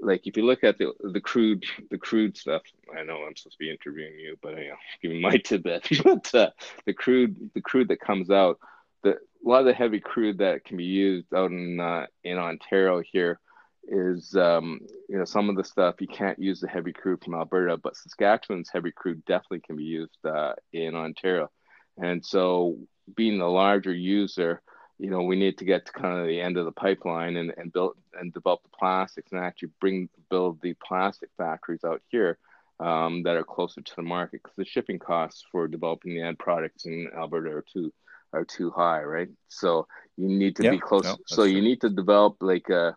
like 0.00 0.26
if 0.26 0.36
you 0.36 0.44
look 0.44 0.64
at 0.64 0.78
the 0.78 0.92
the 1.12 1.20
crude 1.20 1.64
the 1.90 1.98
crude 1.98 2.36
stuff, 2.36 2.62
I 2.96 3.02
know 3.02 3.18
I'm 3.18 3.36
supposed 3.36 3.58
to 3.58 3.64
be 3.64 3.70
interviewing 3.70 4.18
you, 4.18 4.36
but 4.42 4.54
I 4.54 4.66
am 4.66 4.76
giving 5.02 5.20
my 5.20 5.36
tidbit. 5.36 5.88
but 6.04 6.34
uh, 6.34 6.50
the 6.86 6.94
crude 6.94 7.50
the 7.54 7.60
crude 7.60 7.88
that 7.88 8.00
comes 8.00 8.30
out, 8.30 8.58
the 9.02 9.10
a 9.12 9.48
lot 9.48 9.60
of 9.60 9.66
the 9.66 9.74
heavy 9.74 10.00
crude 10.00 10.38
that 10.38 10.64
can 10.64 10.76
be 10.76 10.84
used 10.84 11.32
out 11.34 11.50
in 11.50 11.80
uh, 11.80 12.06
in 12.24 12.38
Ontario 12.38 13.02
here 13.12 13.40
is 13.88 14.34
um, 14.36 14.80
you 15.08 15.18
know 15.18 15.24
some 15.24 15.48
of 15.48 15.56
the 15.56 15.64
stuff 15.64 16.00
you 16.00 16.08
can't 16.08 16.38
use 16.38 16.60
the 16.60 16.68
heavy 16.68 16.92
crude 16.92 17.22
from 17.22 17.34
Alberta, 17.34 17.76
but 17.76 17.96
Saskatchewan's 17.96 18.70
heavy 18.72 18.92
crude 18.92 19.24
definitely 19.24 19.60
can 19.60 19.76
be 19.76 19.84
used 19.84 20.24
uh, 20.24 20.52
in 20.72 20.94
Ontario, 20.94 21.50
and 21.96 22.24
so 22.24 22.78
being 23.16 23.38
the 23.38 23.46
larger 23.46 23.92
user, 23.92 24.62
you 25.00 25.10
know 25.10 25.22
we 25.22 25.36
need 25.36 25.58
to 25.58 25.64
get 25.64 25.86
to 25.86 25.92
kind 25.92 26.20
of 26.20 26.26
the 26.26 26.40
end 26.40 26.56
of 26.58 26.66
the 26.66 26.72
pipeline 26.72 27.36
and, 27.36 27.52
and 27.56 27.72
build 27.72 27.96
and 28.18 28.32
develop 28.32 28.62
the 28.62 28.76
plastics 28.78 29.32
and 29.32 29.40
actually 29.40 29.70
bring 29.80 30.08
build 30.30 30.60
the 30.62 30.74
plastic 30.86 31.30
factories 31.38 31.84
out 31.84 32.02
here 32.10 32.38
um, 32.80 33.22
that 33.24 33.36
are 33.36 33.44
closer 33.44 33.80
to 33.82 33.96
the 33.96 34.02
market 34.02 34.40
because 34.42 34.56
the 34.56 34.64
shipping 34.64 34.98
costs 34.98 35.44
for 35.50 35.68
developing 35.68 36.14
the 36.14 36.22
end 36.22 36.38
products 36.38 36.86
in 36.86 37.08
Alberta 37.16 37.50
are 37.50 37.64
too 37.72 37.92
are 38.32 38.44
too 38.44 38.70
high, 38.70 39.02
right? 39.02 39.28
So 39.48 39.86
you 40.16 40.28
need 40.28 40.56
to 40.56 40.64
Yeah, 40.64 40.70
be 40.70 40.78
close. 40.78 41.04
no, 41.04 41.18
so 41.26 41.44
you 41.44 41.60
true. 41.60 41.62
need 41.62 41.80
to 41.82 41.90
develop 41.90 42.36
like 42.40 42.70
uh 42.70 42.92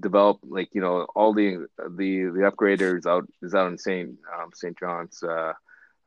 develop 0.00 0.38
like 0.42 0.68
you 0.74 0.80
know 0.80 1.06
all 1.16 1.34
the 1.34 1.66
the 1.78 2.24
the 2.34 2.50
upgraders 2.50 3.06
out 3.06 3.26
is 3.42 3.54
out 3.54 3.68
in 3.70 3.78
Saint 3.78 4.18
um, 4.36 4.50
Saint 4.54 4.78
John's 4.78 5.22
uh, 5.22 5.52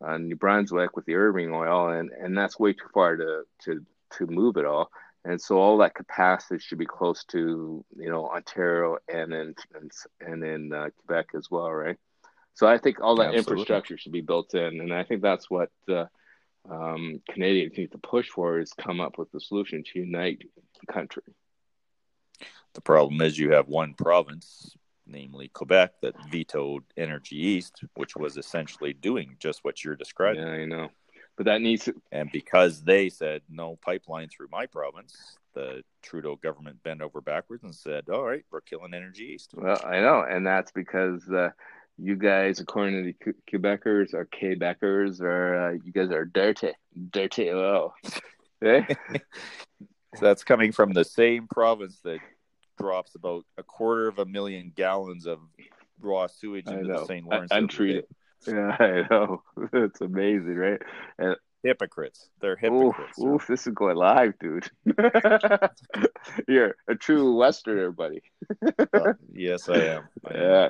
uh, 0.05 0.17
New 0.17 0.36
Brunswick 0.36 0.95
with 0.95 1.05
the 1.05 1.15
Irving 1.15 1.53
oil, 1.53 1.89
and 1.89 2.12
and 2.12 2.38
that's 2.38 2.60
way 2.60 2.74
too 2.74 2.89
far 2.93 3.17
to 3.17 3.43
to 3.65 3.86
to 4.17 4.27
move 4.27 4.57
it 4.57 4.65
all. 4.65 4.89
And 5.23 5.39
so 5.39 5.59
all 5.59 5.77
that 5.77 5.93
capacity 5.93 6.59
should 6.59 6.79
be 6.79 6.85
close 6.85 7.23
to 7.25 7.85
you 7.95 8.09
know 8.09 8.27
Ontario 8.27 8.97
and 9.07 9.33
in 9.33 9.55
and, 9.75 9.91
and 10.19 10.43
in 10.43 10.73
uh, 10.73 10.89
Quebec 10.97 11.27
as 11.35 11.49
well, 11.51 11.71
right? 11.71 11.97
So 12.53 12.67
I 12.67 12.77
think 12.77 13.01
all 13.01 13.15
that 13.17 13.33
Absolutely. 13.33 13.53
infrastructure 13.53 13.97
should 13.97 14.11
be 14.11 14.21
built 14.21 14.53
in, 14.55 14.81
and 14.81 14.93
I 14.93 15.03
think 15.03 15.21
that's 15.21 15.49
what 15.49 15.69
uh, 15.89 16.05
um, 16.69 17.21
Canadians 17.29 17.77
need 17.77 17.91
to 17.91 17.97
push 17.97 18.27
for 18.29 18.59
is 18.59 18.73
come 18.73 18.99
up 18.99 19.17
with 19.17 19.33
a 19.33 19.39
solution 19.39 19.83
to 19.83 19.99
unite 19.99 20.43
the 20.79 20.93
country. 20.93 21.23
The 22.73 22.81
problem 22.81 23.21
is 23.21 23.37
you 23.37 23.51
have 23.51 23.67
one 23.67 23.93
province, 23.93 24.75
namely 25.05 25.49
Quebec, 25.49 25.93
that 26.01 26.15
vetoed 26.29 26.83
Energy 26.97 27.35
East, 27.35 27.83
which 27.95 28.15
was 28.15 28.37
essentially 28.37 28.93
doing 28.93 29.35
just 29.39 29.63
what 29.63 29.83
you're 29.83 29.95
describing. 29.95 30.41
Yeah, 30.41 30.49
I 30.49 30.65
know, 30.65 30.89
but 31.41 31.53
that 31.53 31.62
needs 31.62 31.86
to, 31.86 32.00
And 32.12 32.31
because 32.31 32.83
they 32.83 33.10
said 33.10 33.41
no 33.50 33.75
pipeline 33.77 34.29
through 34.29 34.50
my 34.51 34.67
province, 34.67 35.39
the 35.55 35.83
Trudeau 36.03 36.36
government 36.36 36.83
bent 36.83 37.01
over 37.01 37.19
backwards 37.19 37.63
and 37.63 37.74
said, 37.74 38.10
"All 38.10 38.24
right, 38.24 38.45
we're 38.51 38.62
killing 38.62 38.93
Energy 38.93 39.31
East." 39.33 39.55
Well, 39.55 39.81
I 39.83 40.01
know, 40.01 40.21
and 40.21 40.45
that's 40.45 40.71
because 40.71 41.27
uh, 41.31 41.50
you 41.98 42.15
guys, 42.15 42.60
according 42.60 43.03
to 43.03 43.12
the 43.12 43.33
Quebecers 43.51 44.13
or 44.13 44.27
Quebecers, 44.27 45.19
are 45.21 45.69
uh, 45.69 45.71
you 45.83 45.91
guys 45.91 46.12
are 46.12 46.25
dirty, 46.25 46.74
dirty 47.10 47.50
oil. 47.50 47.95
Eh? 48.63 48.83
So 50.17 50.25
that's 50.25 50.43
coming 50.43 50.71
from 50.71 50.93
the 50.93 51.05
same 51.05 51.48
province 51.48 51.98
that 52.03 52.19
drops 52.77 53.15
about 53.15 53.45
a 53.57 53.63
quarter 53.63 54.07
of 54.07 54.19
a 54.19 54.25
million 54.25 54.71
gallons 54.75 55.25
of 55.25 55.39
raw 56.00 56.27
sewage 56.27 56.67
into 56.67 56.86
the 56.86 57.05
St. 57.05 57.25
I- 57.25 57.27
Lawrence. 57.27 57.51
every 57.51 57.63
untreated. 57.63 58.05
Yeah, 58.48 58.75
I 58.79 59.07
know. 59.10 59.43
It's 59.74 60.01
amazing, 60.01 60.55
right? 60.55 60.81
And 61.17 61.36
Hypocrites. 61.63 62.27
They're 62.41 62.53
oof, 62.53 62.60
hypocrites. 62.95 63.19
oof, 63.19 63.45
this 63.48 63.67
is 63.67 63.74
going 63.74 63.95
live, 63.95 64.33
dude. 64.39 64.67
You're 66.48 66.75
a 66.88 66.95
true 66.95 67.36
Westerner, 67.36 67.91
buddy. 67.91 68.24
Uh, 68.93 69.13
yes, 69.31 69.69
I 69.69 69.77
am. 69.77 70.03
I 70.25 70.33
am. 70.33 70.39
Yeah, 70.41 70.69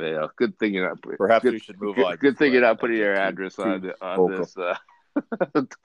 yeah. 0.00 0.26
Good 0.36 0.58
thing 0.58 0.74
you're 0.74 0.88
not. 0.88 1.00
Perhaps 1.02 1.44
good, 1.44 1.52
we 1.52 1.58
should 1.60 1.80
move 1.80 1.94
good, 1.96 2.04
on. 2.04 2.16
Good 2.16 2.36
thing 2.36 2.52
you're 2.52 2.62
not 2.62 2.80
putting 2.80 2.96
your 2.96 3.14
address 3.14 3.58
on 3.60 3.80
the- 3.82 3.94
on 4.04 4.16
vocal. 4.16 4.38
this 4.38 4.56
uh, 4.56 4.74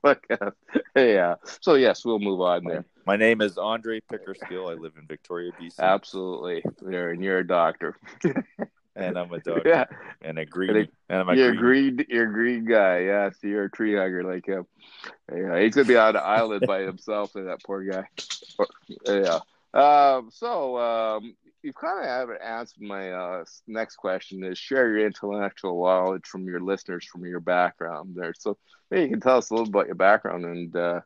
podcast. 0.04 0.54
Yeah. 0.96 1.36
So 1.62 1.76
yes, 1.76 2.04
we'll 2.04 2.18
move 2.20 2.42
on 2.42 2.64
there. 2.64 2.86
my 3.06 3.16
name 3.18 3.42
is 3.42 3.58
Andre 3.60 4.02
Pickerskill. 4.12 4.72
I 4.72 4.74
live 4.74 4.94
in 5.00 5.06
Victoria, 5.08 5.52
BC, 5.62 5.78
Absolutely. 5.80 6.64
You're 6.90 7.12
and 7.12 7.24
you're 7.24 7.38
a 7.40 7.48
doctor. 7.48 7.96
And 9.00 9.18
I'm 9.18 9.32
a 9.32 9.40
dog 9.44 9.62
yeah. 9.66 9.86
and 10.22 10.38
a 10.40 10.46
green. 10.46 10.70
And 10.72 10.78
a- 10.80 10.90
And 11.10 11.20
I'm 11.22 11.30
a 11.30 11.36
You're 11.36 11.54
a 11.54 11.56
green. 11.58 12.06
You're 12.10 12.30
a 12.30 12.34
green 12.34 12.66
guy. 12.66 13.00
Yeah. 13.00 13.30
So 13.32 13.48
you're 13.48 13.66
a 13.66 13.72
tree 13.72 13.96
hugger 13.96 14.24
like 14.24 14.46
him. 14.46 14.66
Yeah. 15.34 15.60
He's 15.60 15.76
gonna 15.76 15.88
be 15.88 15.98
on 15.98 16.16
an 16.16 16.22
island 16.24 16.64
by 16.68 16.82
himself. 16.92 17.36
And 17.36 17.48
that 17.48 17.64
poor 17.64 17.84
guy. 17.84 18.08
Yeah. 19.06 19.40
Um. 19.74 20.30
So 20.32 20.78
um. 20.78 21.36
You 21.62 21.74
kind 21.74 22.00
of 22.00 22.06
haven't 22.06 22.42
answered 22.42 22.82
my 22.84 23.12
uh, 23.12 23.44
next 23.68 23.98
question. 23.98 24.46
Is 24.46 24.58
share 24.58 24.96
your 24.96 25.06
intellectual 25.06 25.84
knowledge 25.84 26.26
from 26.26 26.46
your 26.46 26.62
listeners 26.62 27.06
from 27.06 27.26
your 27.26 27.42
background 27.42 28.16
there. 28.16 28.34
So 28.40 28.58
maybe 28.90 29.04
you 29.04 29.10
can 29.10 29.20
tell 29.20 29.40
us 29.40 29.50
a 29.50 29.54
little 29.56 29.68
about 29.68 29.88
your 29.88 29.96
background 29.96 30.46
and 30.46 30.74
uh, 30.74 31.02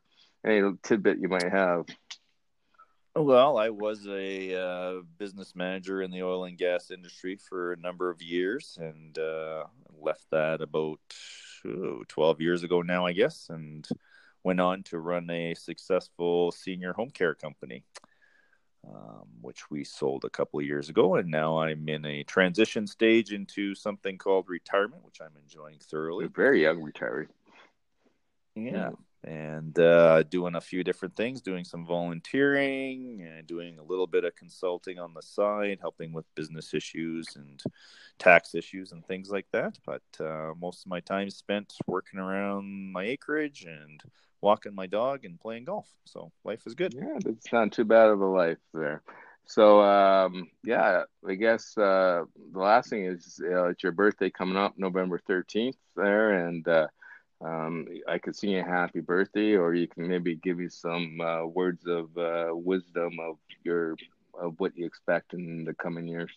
any 0.46 0.62
tidbit 0.84 1.18
you 1.18 1.28
might 1.28 1.50
have. 1.50 1.86
Well, 3.16 3.58
I 3.58 3.70
was 3.70 4.08
a 4.08 4.60
uh, 4.60 5.02
business 5.18 5.54
manager 5.54 6.02
in 6.02 6.10
the 6.10 6.24
oil 6.24 6.44
and 6.44 6.58
gas 6.58 6.90
industry 6.90 7.36
for 7.36 7.72
a 7.72 7.76
number 7.76 8.10
of 8.10 8.20
years, 8.20 8.76
and 8.80 9.16
uh, 9.16 9.64
left 10.00 10.26
that 10.32 10.60
about 10.60 10.98
twelve 12.08 12.40
years 12.40 12.64
ago 12.64 12.82
now, 12.82 13.06
I 13.06 13.12
guess, 13.12 13.46
and 13.50 13.86
went 14.42 14.60
on 14.60 14.82
to 14.84 14.98
run 14.98 15.30
a 15.30 15.54
successful 15.54 16.50
senior 16.50 16.92
home 16.92 17.10
care 17.10 17.34
company, 17.34 17.84
um, 18.86 19.28
which 19.40 19.70
we 19.70 19.84
sold 19.84 20.24
a 20.24 20.30
couple 20.30 20.58
of 20.58 20.66
years 20.66 20.88
ago, 20.88 21.14
and 21.14 21.30
now 21.30 21.58
I'm 21.58 21.88
in 21.88 22.04
a 22.04 22.24
transition 22.24 22.86
stage 22.86 23.32
into 23.32 23.76
something 23.76 24.18
called 24.18 24.48
retirement, 24.48 25.04
which 25.04 25.20
I'm 25.20 25.36
enjoying 25.40 25.78
thoroughly. 25.78 26.24
You're 26.24 26.30
very 26.30 26.62
young 26.62 26.82
retiree. 26.82 27.28
Yeah. 28.56 28.90
And 29.24 29.78
uh, 29.78 30.24
doing 30.24 30.54
a 30.54 30.60
few 30.60 30.84
different 30.84 31.16
things, 31.16 31.40
doing 31.40 31.64
some 31.64 31.86
volunteering, 31.86 33.26
and 33.26 33.46
doing 33.46 33.78
a 33.78 33.82
little 33.82 34.06
bit 34.06 34.24
of 34.24 34.36
consulting 34.36 34.98
on 34.98 35.14
the 35.14 35.22
side, 35.22 35.78
helping 35.80 36.12
with 36.12 36.26
business 36.34 36.74
issues 36.74 37.26
and 37.34 37.62
tax 38.18 38.54
issues 38.54 38.92
and 38.92 39.04
things 39.06 39.30
like 39.30 39.46
that. 39.52 39.78
But 39.86 40.02
uh, 40.20 40.52
most 40.60 40.84
of 40.84 40.90
my 40.90 41.00
time 41.00 41.30
spent 41.30 41.72
working 41.86 42.20
around 42.20 42.92
my 42.92 43.04
acreage 43.04 43.64
and 43.64 44.02
walking 44.42 44.74
my 44.74 44.86
dog 44.86 45.24
and 45.24 45.40
playing 45.40 45.64
golf. 45.64 45.88
So 46.04 46.30
life 46.44 46.66
is 46.66 46.74
good. 46.74 46.92
Yeah, 46.94 47.18
it's 47.24 47.50
not 47.50 47.72
too 47.72 47.84
bad 47.84 48.10
of 48.10 48.20
a 48.20 48.26
life 48.26 48.58
there. 48.74 49.02
So, 49.46 49.80
um, 49.82 50.50
yeah, 50.62 51.04
I 51.26 51.34
guess 51.34 51.76
uh, 51.76 52.24
the 52.52 52.58
last 52.58 52.90
thing 52.90 53.04
is 53.04 53.40
uh, 53.42 53.68
it's 53.68 53.82
your 53.82 53.92
birthday 53.92 54.30
coming 54.30 54.56
up 54.56 54.74
November 54.78 55.20
13th 55.28 55.76
there, 55.96 56.46
and 56.46 56.66
uh, 56.66 56.86
um, 57.44 57.86
I 58.08 58.18
could 58.18 58.36
sing 58.36 58.50
you 58.50 58.60
a 58.60 58.64
happy 58.64 59.00
birthday, 59.00 59.54
or 59.54 59.74
you 59.74 59.88
can 59.88 60.08
maybe 60.08 60.36
give 60.36 60.60
you 60.60 60.70
some 60.70 61.20
uh, 61.20 61.46
words 61.46 61.86
of 61.86 62.16
uh, 62.16 62.48
wisdom 62.54 63.18
of 63.20 63.36
your 63.64 63.96
of 64.40 64.54
what 64.58 64.76
you 64.76 64.86
expect 64.86 65.34
in 65.34 65.64
the 65.64 65.74
coming 65.74 66.08
years. 66.08 66.32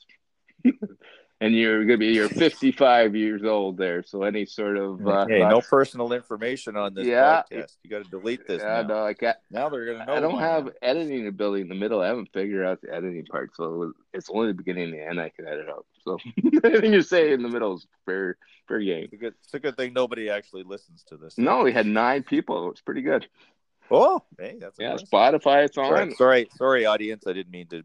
and 1.40 1.54
you're 1.54 1.86
gonna 1.86 1.98
be 1.98 2.08
you're 2.08 2.30
55 2.30 3.16
years 3.16 3.44
old 3.44 3.78
there, 3.78 4.02
so 4.04 4.24
any 4.24 4.46
sort 4.46 4.78
of 4.78 5.06
uh, 5.08 5.28
hey, 5.28 5.40
no 5.40 5.62
personal 5.62 6.12
information 6.14 6.76
on 6.76 6.94
this 6.94 7.06
Yeah. 7.06 7.44
podcast. 7.52 7.76
You 7.84 7.90
got 7.90 8.04
to 8.04 8.10
delete 8.10 8.48
this 8.48 8.62
yeah, 8.62 8.82
now. 8.82 8.88
no, 8.88 9.04
I 9.06 9.14
can't. 9.14 9.38
Now 9.52 9.70
they're 9.70 9.86
gonna 9.86 10.06
know. 10.06 10.14
I 10.16 10.20
don't 10.20 10.40
have 10.40 10.68
am. 10.68 10.74
editing 10.82 11.28
ability 11.28 11.62
in 11.62 11.70
the 11.70 11.76
middle. 11.76 12.02
I 12.02 12.08
haven't 12.08 12.30
figured 12.34 12.66
out 12.66 12.82
the 12.82 12.94
editing 12.94 13.26
part, 13.26 13.56
so 13.56 13.94
it's 14.14 14.30
only 14.30 14.48
the 14.48 14.54
beginning 14.56 14.86
and 14.86 14.94
the 14.94 15.06
end 15.06 15.20
I 15.22 15.30
can 15.30 15.48
edit 15.48 15.70
out. 15.70 15.86
So 16.04 16.18
anything 16.64 16.94
you 16.94 17.02
say 17.02 17.32
in 17.34 17.44
the 17.44 17.50
middle 17.50 17.76
is 17.76 17.86
fair, 18.06 18.38
fair 18.68 18.80
game. 18.80 19.04
It's 19.06 19.14
a 19.14 19.18
good. 19.18 19.34
It's 19.44 19.54
a 19.54 19.60
good 19.60 19.78
thing 19.78 19.94
nobody 19.94 20.30
actually 20.30 20.64
listens 20.64 21.04
to 21.10 21.18
this. 21.18 21.38
No, 21.38 21.64
we 21.64 21.72
had 21.72 21.86
nine 21.86 22.24
people. 22.24 22.72
It's 22.72 22.82
pretty 22.82 23.02
good. 23.02 23.28
Oh, 23.90 24.22
hey, 24.38 24.58
that's 24.60 24.78
Yeah, 24.80 24.98
impressive. 24.98 25.10
Spotify, 25.10 25.64
it's 25.66 25.76
Sorry, 25.76 26.02
on. 26.02 26.16
sorry, 26.16 26.50
sorry, 26.58 26.86
audience. 26.86 27.26
I 27.26 27.32
didn't 27.34 27.52
mean 27.52 27.68
to 27.68 27.84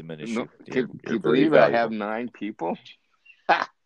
diminish 0.00 0.30
No, 0.34 0.42
you. 0.66 0.72
can, 0.72 0.86
can 1.04 1.12
you 1.14 1.18
believe 1.20 1.54
I 1.54 1.70
have 1.70 1.90
nine 1.90 2.28
people? 2.32 2.76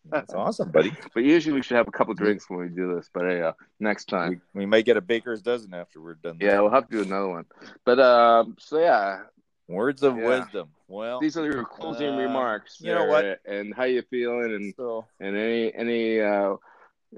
That's 0.09 0.33
awesome, 0.43 0.71
buddy. 0.71 0.91
But 1.13 1.23
usually 1.23 1.53
we 1.55 1.61
should 1.61 1.77
have 1.77 1.87
a 1.87 1.91
couple 1.91 2.13
drinks 2.13 2.49
when 2.49 2.59
we 2.59 2.69
do 2.69 2.95
this. 2.95 3.09
But 3.13 3.25
uh, 3.25 3.53
next 3.79 4.05
time, 4.05 4.41
We, 4.53 4.61
we 4.61 4.65
may 4.65 4.83
get 4.83 4.97
a 4.97 5.01
baker's 5.01 5.41
dozen 5.41 5.73
after 5.73 6.01
we're 6.01 6.15
done. 6.15 6.37
yeah, 6.39 6.59
we'll 6.61 6.71
have 6.71 6.87
to 6.89 6.95
do 6.97 7.01
another 7.01 7.27
one. 7.29 7.45
But 7.85 7.99
um, 7.99 8.55
so 8.59 8.79
yeah, 8.79 9.23
Words 9.67 10.03
of 10.03 10.15
Yeah. 10.17 10.27
wisdom. 10.27 10.69
Well, 10.87 11.19
these 11.19 11.37
are 11.37 11.45
your 11.45 11.65
closing 11.65 12.13
Uh, 12.13 12.17
remarks. 12.17 12.77
you 12.79 12.93
know 12.93 13.05
what? 13.05 13.39
And 13.45 13.73
how 13.73 13.85
you 13.85 14.03
feeling, 14.03 14.53
and 14.53 14.73
so 14.77 15.05
and 15.19 15.35
any 15.35 15.73
any 15.73 16.21
uh, 16.21 16.55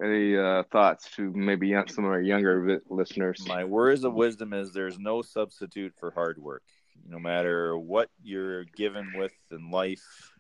any 0.02 0.38
uh, 0.38 0.64
thoughts 0.72 1.12
to 1.18 1.34
maybe 1.34 1.74
some 1.88 2.06
of 2.06 2.12
our 2.12 2.22
younger 2.22 2.82
listeners? 2.90 3.46
my 3.48 3.66
words 3.66 4.06
of 4.06 4.14
wisdom 4.14 4.54
is 4.54 4.72
there's 4.72 4.98
no 4.98 5.22
substitute 5.22 5.94
for 6.00 6.12
hard 6.12 6.38
work. 6.38 6.64
No 7.06 7.20
matter 7.20 7.78
what 7.78 8.10
you're 8.24 8.66
given 8.66 9.14
with 9.16 9.34
in 9.52 9.72
life, 9.72 10.34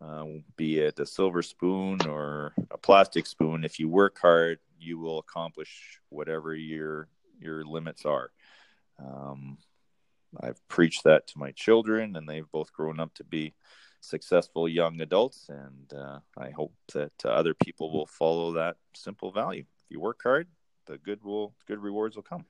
uh, 0.00 0.24
be 0.56 0.78
it 0.78 1.00
a 1.00 1.06
silver 1.06 1.42
spoon 1.42 2.06
or 2.06 2.54
a 2.70 2.78
plastic 2.78 3.26
spoon, 3.26 3.64
if 3.64 3.78
you 3.78 3.88
work 3.88 4.18
hard, 4.20 4.58
you 4.78 4.98
will 4.98 5.18
accomplish 5.18 6.00
whatever 6.08 6.54
your 6.54 7.08
your 7.40 7.64
limits 7.64 8.04
are. 8.04 8.30
Um, 8.98 9.58
I've 10.40 10.66
preached 10.68 11.04
that 11.04 11.26
to 11.28 11.38
my 11.38 11.52
children, 11.52 12.16
and 12.16 12.28
they've 12.28 12.50
both 12.50 12.72
grown 12.72 13.00
up 13.00 13.14
to 13.14 13.24
be 13.24 13.54
successful 14.00 14.68
young 14.68 15.00
adults. 15.00 15.48
And 15.48 15.92
uh, 15.92 16.18
I 16.36 16.50
hope 16.50 16.74
that 16.94 17.12
uh, 17.24 17.28
other 17.28 17.54
people 17.54 17.92
will 17.92 18.06
follow 18.06 18.52
that 18.52 18.76
simple 18.94 19.32
value. 19.32 19.64
If 19.84 19.90
you 19.90 20.00
work 20.00 20.20
hard, 20.22 20.48
the 20.86 20.98
good 20.98 21.22
will 21.22 21.54
good 21.66 21.80
rewards 21.80 22.16
will 22.16 22.22
come. 22.22 22.44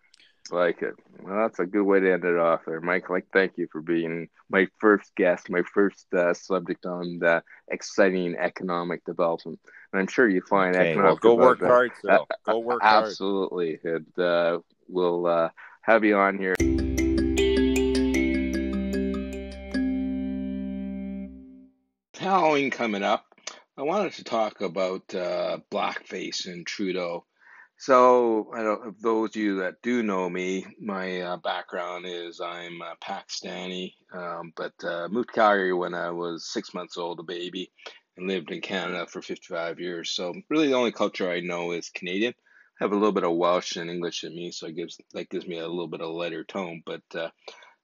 Like 0.51 0.83
it. 0.83 0.95
Well, 1.21 1.37
that's 1.37 1.59
a 1.59 1.67
good 1.67 1.83
way 1.83 2.01
to 2.01 2.13
end 2.13 2.25
it 2.25 2.39
off 2.39 2.63
there, 2.67 2.81
Mike. 2.81 3.11
Like, 3.11 3.27
thank 3.33 3.59
you 3.59 3.69
for 3.71 3.83
being 3.83 4.29
my 4.49 4.67
first 4.79 5.15
guest, 5.15 5.51
my 5.51 5.63
first 5.75 6.07
uh, 6.15 6.33
subject 6.33 6.87
on 6.87 7.19
the 7.19 7.43
exciting 7.71 8.35
economic 8.37 9.05
development. 9.05 9.61
And 9.93 10.01
I'm 10.01 10.07
sure 10.07 10.29
you 10.29 10.41
find 10.43 10.75
Okay, 10.75 10.97
well, 10.97 11.05
economic 11.05 11.21
go 11.21 11.35
work 11.35 11.61
hard, 11.61 11.93
Cyril. 12.01 12.29
Go 12.45 12.59
work 12.61 12.83
hard. 12.83 13.05
Absolutely. 13.05 13.79
And 13.85 14.19
uh, 14.19 14.61
we'll 14.89 15.27
uh, 15.27 15.51
have 15.83 16.05
you 16.05 16.17
on 16.17 16.39
here. 16.39 16.55
Halloween 22.19 22.71
coming 22.71 23.03
up. 23.03 23.27
I 23.77 23.83
wanted 23.83 24.13
to 24.15 24.25
talk 24.25 24.61
about 24.61 25.15
uh, 25.15 25.59
blackface 25.71 26.47
and 26.47 26.67
Trudeau. 26.67 27.25
So, 27.81 28.51
I 28.55 28.63
don't. 28.65 28.89
If 28.89 28.99
those 29.01 29.31
of 29.31 29.37
you 29.37 29.61
that 29.61 29.81
do 29.83 30.03
know 30.03 30.29
me, 30.29 30.67
my 30.81 31.21
uh, 31.21 31.37
background 31.37 32.07
is 32.07 32.41
I'm 32.41 32.83
uh, 32.83 32.95
Pakistani, 33.01 33.95
um, 34.13 34.53
but 34.57 34.73
uh, 34.83 35.09
moved 35.09 35.29
to 35.29 35.35
Calgary 35.35 35.73
when 35.73 35.95
I 35.95 36.11
was 36.11 36.51
six 36.51 36.75
months 36.75 36.99
old, 36.99 37.21
a 37.21 37.23
baby, 37.23 37.71
and 38.17 38.27
lived 38.27 38.51
in 38.51 38.61
Canada 38.61 39.07
for 39.07 39.23
55 39.23 39.79
years. 39.79 40.11
So, 40.11 40.35
really, 40.51 40.67
the 40.67 40.75
only 40.75 40.91
culture 40.91 41.31
I 41.31 41.39
know 41.39 41.71
is 41.71 41.89
Canadian. 41.89 42.35
I 42.81 42.85
have 42.85 42.91
a 42.93 42.97
little 42.97 43.13
bit 43.13 43.25
of 43.25 43.37
Welsh 43.37 43.77
and 43.77 43.89
English 43.89 44.25
in 44.25 44.35
me, 44.35 44.51
so 44.51 44.67
it 44.67 44.75
gives 44.77 45.01
that 45.15 45.31
gives 45.31 45.47
me 45.47 45.59
a 45.59 45.69
little 45.69 45.89
bit 45.89 46.01
of 46.01 46.11
lighter 46.11 46.43
tone. 46.43 46.83
But 46.85 47.03
uh, 47.15 47.31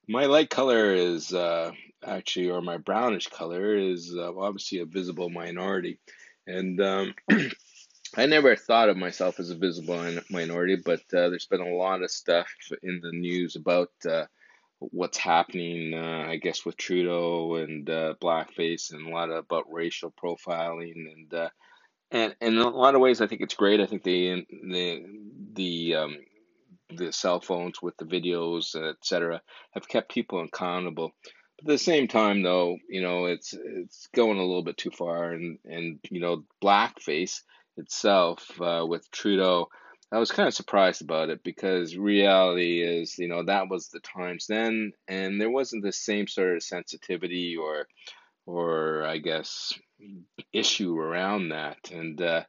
my 0.09 0.25
light 0.25 0.49
color 0.49 0.93
is 0.93 1.33
uh, 1.33 1.71
actually, 2.05 2.49
or 2.49 2.61
my 2.61 2.77
brownish 2.77 3.27
color 3.27 3.77
is 3.77 4.13
uh, 4.13 4.37
obviously 4.37 4.79
a 4.79 4.85
visible 4.85 5.29
minority, 5.29 5.99
and 6.47 6.81
um, 6.81 7.15
I 8.17 8.25
never 8.27 8.55
thought 8.55 8.89
of 8.89 8.95
myself 8.95 9.39
as 9.39 9.49
a 9.49 9.55
visible 9.55 10.19
minority, 10.29 10.77
but 10.83 11.01
uh, 11.13 11.29
there's 11.29 11.47
been 11.47 11.61
a 11.61 11.75
lot 11.75 12.01
of 12.01 12.09
stuff 12.09 12.47
in 12.81 13.01
the 13.03 13.11
news 13.11 13.57
about 13.57 13.89
uh, 14.09 14.25
what's 14.79 15.17
happening, 15.17 15.93
uh, 15.93 16.25
I 16.29 16.37
guess, 16.37 16.65
with 16.65 16.77
Trudeau 16.77 17.55
and 17.55 17.89
uh, 17.89 18.13
blackface, 18.21 18.93
and 18.93 19.07
a 19.07 19.09
lot 19.09 19.31
about 19.31 19.71
racial 19.71 20.11
profiling, 20.11 20.93
and 20.93 21.33
uh, 21.33 21.49
and 22.11 22.35
and 22.39 22.55
in 22.55 22.61
a 22.61 22.69
lot 22.69 22.95
of 22.95 23.01
ways, 23.01 23.19
I 23.19 23.27
think 23.27 23.41
it's 23.41 23.55
great. 23.55 23.81
I 23.81 23.85
think 23.85 24.03
the 24.03 24.45
the 24.49 25.05
the 25.53 25.95
um, 25.95 26.17
the 26.95 27.11
cell 27.11 27.41
phones 27.41 27.81
with 27.81 27.97
the 27.97 28.05
videos, 28.05 28.75
et 28.75 28.97
cetera, 29.03 29.41
have 29.71 29.89
kept 29.89 30.13
people 30.13 30.41
accountable. 30.41 31.11
But 31.57 31.71
at 31.71 31.73
the 31.73 31.77
same 31.77 32.07
time, 32.07 32.43
though, 32.43 32.77
you 32.89 33.01
know, 33.01 33.25
it's 33.25 33.53
it's 33.53 34.07
going 34.15 34.37
a 34.37 34.45
little 34.45 34.63
bit 34.63 34.77
too 34.77 34.91
far, 34.91 35.31
and 35.31 35.59
and 35.65 35.99
you 36.09 36.21
know, 36.21 36.45
blackface 36.63 37.41
itself 37.77 38.49
uh, 38.61 38.85
with 38.87 39.09
Trudeau, 39.11 39.69
I 40.11 40.19
was 40.19 40.31
kind 40.31 40.47
of 40.47 40.53
surprised 40.53 41.01
about 41.01 41.29
it 41.29 41.43
because 41.43 41.97
reality 41.97 42.81
is, 42.81 43.17
you 43.17 43.27
know, 43.27 43.43
that 43.43 43.69
was 43.69 43.89
the 43.89 43.99
times 43.99 44.47
then, 44.47 44.93
and 45.07 45.41
there 45.41 45.49
wasn't 45.49 45.83
the 45.83 45.91
same 45.91 46.27
sort 46.27 46.55
of 46.55 46.63
sensitivity 46.63 47.57
or 47.57 47.87
or 48.45 49.03
I 49.03 49.17
guess 49.17 49.73
issue 50.53 50.97
around 50.97 51.49
that. 51.49 51.91
And 51.91 52.21
uh, 52.21 52.43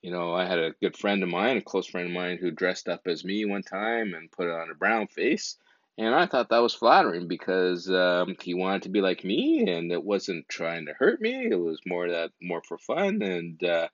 you 0.00 0.10
know, 0.10 0.34
I 0.34 0.46
had 0.46 0.58
a 0.58 0.74
good 0.80 0.96
friend 0.96 1.22
of 1.22 1.28
mine, 1.28 1.58
a 1.58 1.62
close 1.62 1.86
friend 1.86 2.08
of 2.08 2.12
mine, 2.12 2.38
who 2.40 2.50
dressed 2.50 2.88
up 2.88 3.02
as 3.06 3.24
me 3.24 3.44
one 3.44 3.62
time 3.62 4.14
and 4.14 4.32
put 4.32 4.48
on 4.48 4.70
a 4.70 4.74
brown 4.74 5.06
face. 5.06 5.56
And 5.98 6.14
I 6.14 6.26
thought 6.26 6.48
that 6.48 6.62
was 6.62 6.74
flattering 6.74 7.28
because 7.28 7.88
um, 7.90 8.34
he 8.40 8.54
wanted 8.54 8.82
to 8.82 8.88
be 8.88 9.02
like 9.02 9.24
me, 9.24 9.70
and 9.70 9.92
it 9.92 10.02
wasn't 10.02 10.48
trying 10.48 10.86
to 10.86 10.94
hurt 10.94 11.20
me. 11.20 11.48
It 11.50 11.60
was 11.60 11.78
more 11.86 12.08
that 12.08 12.30
more 12.40 12.62
for 12.62 12.78
fun, 12.78 13.20
and 13.22 13.62
uh, 13.62 13.88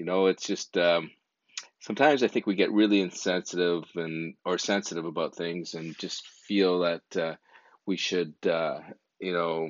you 0.00 0.06
know, 0.06 0.28
it's 0.28 0.46
just 0.46 0.78
um, 0.78 1.10
sometimes 1.80 2.22
I 2.22 2.28
think 2.28 2.46
we 2.46 2.54
get 2.54 2.72
really 2.72 3.02
insensitive 3.02 3.84
and 3.96 4.32
or 4.46 4.56
sensitive 4.56 5.04
about 5.04 5.36
things, 5.36 5.74
and 5.74 5.94
just 5.98 6.26
feel 6.26 6.80
that 6.80 7.16
uh, 7.22 7.34
we 7.84 7.98
should, 7.98 8.32
uh, 8.46 8.78
you 9.20 9.34
know, 9.34 9.68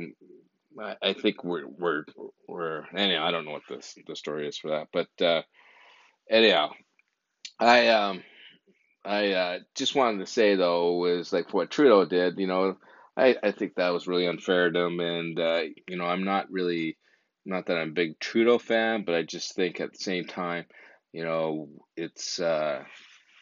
I, 0.81 0.95
I 1.03 1.13
think 1.15 1.43
we're 1.43 1.67
we're 1.67 2.05
we're 2.47 2.85
anyhow. 2.95 3.27
I 3.27 3.33
don't 3.33 3.45
know 3.45 3.51
what 3.51 3.63
this 3.69 3.99
the 4.07 4.15
story 4.15 4.47
is 4.47 4.57
for 4.57 4.69
that, 4.71 4.87
but 4.93 5.09
uh, 5.21 5.43
anyhow, 6.31 6.71
I 7.59 7.89
um 7.89 8.23
I 9.05 9.33
uh, 9.33 9.59
just 9.75 9.97
wanted 9.97 10.19
to 10.21 10.33
say 10.33 10.55
though 10.55 10.93
was 10.93 11.33
like 11.33 11.53
what 11.53 11.73
Trudeau 11.73 12.05
did. 12.05 12.39
You 12.39 12.47
know, 12.47 12.77
I 13.17 13.35
I 13.43 13.51
think 13.51 13.75
that 13.75 13.93
was 13.93 14.07
really 14.07 14.29
unfair 14.29 14.71
to 14.71 14.79
him, 14.79 15.01
and 15.01 15.41
uh, 15.41 15.63
you 15.89 15.97
know 15.97 16.05
I'm 16.05 16.23
not 16.23 16.53
really 16.53 16.99
not 17.45 17.67
that 17.67 17.79
I'm 17.79 17.91
a 17.91 17.93
big 17.93 18.19
Trudeau 18.19 18.59
fan, 18.59 19.05
but 19.05 19.15
I 19.15 19.23
just 19.23 19.55
think 19.55 19.81
at 19.81 19.93
the 19.93 19.99
same 19.99 20.27
time, 20.27 20.67
you 21.13 21.25
know, 21.25 21.69
it's 21.97 22.41
uh 22.41 22.85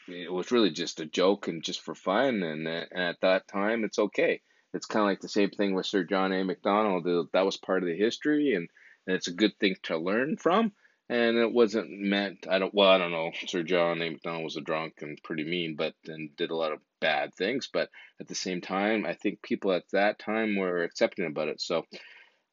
it 0.08 0.32
was 0.32 0.50
really 0.52 0.70
just 0.70 1.00
a 1.00 1.06
joke 1.06 1.48
and 1.48 1.62
just 1.62 1.82
for 1.82 1.94
fun, 1.94 2.42
and, 2.42 2.66
and 2.66 2.86
at 2.94 3.20
that 3.20 3.46
time 3.48 3.84
it's 3.84 3.98
okay. 3.98 4.40
It's 4.72 4.86
kind 4.86 5.02
of 5.02 5.08
like 5.08 5.20
the 5.20 5.28
same 5.28 5.50
thing 5.50 5.74
with 5.74 5.86
Sir 5.86 6.04
John 6.04 6.32
A. 6.32 6.44
Macdonald. 6.44 7.06
That 7.32 7.44
was 7.44 7.56
part 7.56 7.82
of 7.82 7.88
the 7.88 7.96
history, 7.96 8.54
and, 8.54 8.68
and 9.06 9.16
it's 9.16 9.28
a 9.28 9.32
good 9.32 9.58
thing 9.58 9.76
to 9.84 9.98
learn 9.98 10.36
from 10.36 10.72
and 11.08 11.38
it 11.38 11.52
wasn't 11.52 11.90
meant. 11.90 12.46
I 12.48 12.58
don't. 12.58 12.74
Well, 12.74 12.88
I 12.88 12.98
don't 12.98 13.10
know. 13.10 13.30
Sir 13.46 13.62
John 13.62 14.02
A. 14.02 14.10
Macdonald 14.10 14.44
was 14.44 14.56
a 14.56 14.60
drunk 14.60 14.94
and 15.00 15.18
pretty 15.22 15.44
mean, 15.44 15.74
but 15.76 15.94
and 16.06 16.34
did 16.36 16.50
a 16.50 16.56
lot 16.56 16.72
of 16.72 16.80
bad 17.00 17.34
things. 17.34 17.68
But 17.72 17.88
at 18.20 18.28
the 18.28 18.34
same 18.34 18.60
time, 18.60 19.06
I 19.06 19.14
think 19.14 19.42
people 19.42 19.72
at 19.72 19.84
that 19.92 20.18
time 20.18 20.56
were 20.56 20.82
accepting 20.82 21.26
about 21.26 21.48
it. 21.48 21.60
So 21.60 21.84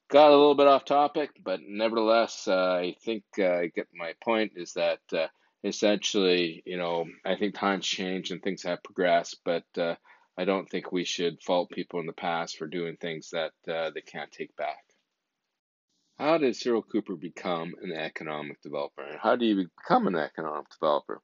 got 0.09 0.29
a 0.29 0.37
little 0.37 0.55
bit 0.55 0.67
off 0.67 0.85
topic, 0.85 1.31
but 1.43 1.59
nevertheless, 1.65 2.47
uh, 2.47 2.73
I 2.73 2.95
think 3.03 3.23
uh, 3.39 3.53
I 3.53 3.67
get 3.67 3.87
my 3.93 4.13
point. 4.23 4.53
Is 4.55 4.73
that 4.73 4.99
uh, 5.13 5.27
essentially, 5.63 6.63
you 6.65 6.77
know, 6.77 7.05
I 7.25 7.35
think 7.35 7.55
times 7.55 7.85
change 7.85 8.31
and 8.31 8.41
things 8.41 8.63
have 8.63 8.83
progressed, 8.83 9.39
but 9.43 9.65
uh, 9.77 9.95
I 10.37 10.45
don't 10.45 10.69
think 10.69 10.91
we 10.91 11.05
should 11.05 11.41
fault 11.41 11.71
people 11.71 11.99
in 11.99 12.05
the 12.05 12.13
past 12.13 12.57
for 12.57 12.67
doing 12.67 12.97
things 12.97 13.31
that 13.31 13.53
uh, 13.67 13.91
they 13.93 14.01
can't 14.01 14.31
take 14.31 14.55
back. 14.55 14.83
How 16.17 16.37
did 16.37 16.55
Cyril 16.55 16.81
Cooper 16.81 17.15
become 17.15 17.73
an 17.81 17.91
economic 17.91 18.61
developer? 18.61 19.01
And 19.01 19.19
how 19.19 19.35
do 19.35 19.45
you 19.45 19.67
become 19.67 20.07
an 20.07 20.15
economic 20.15 20.69
developer? 20.69 21.21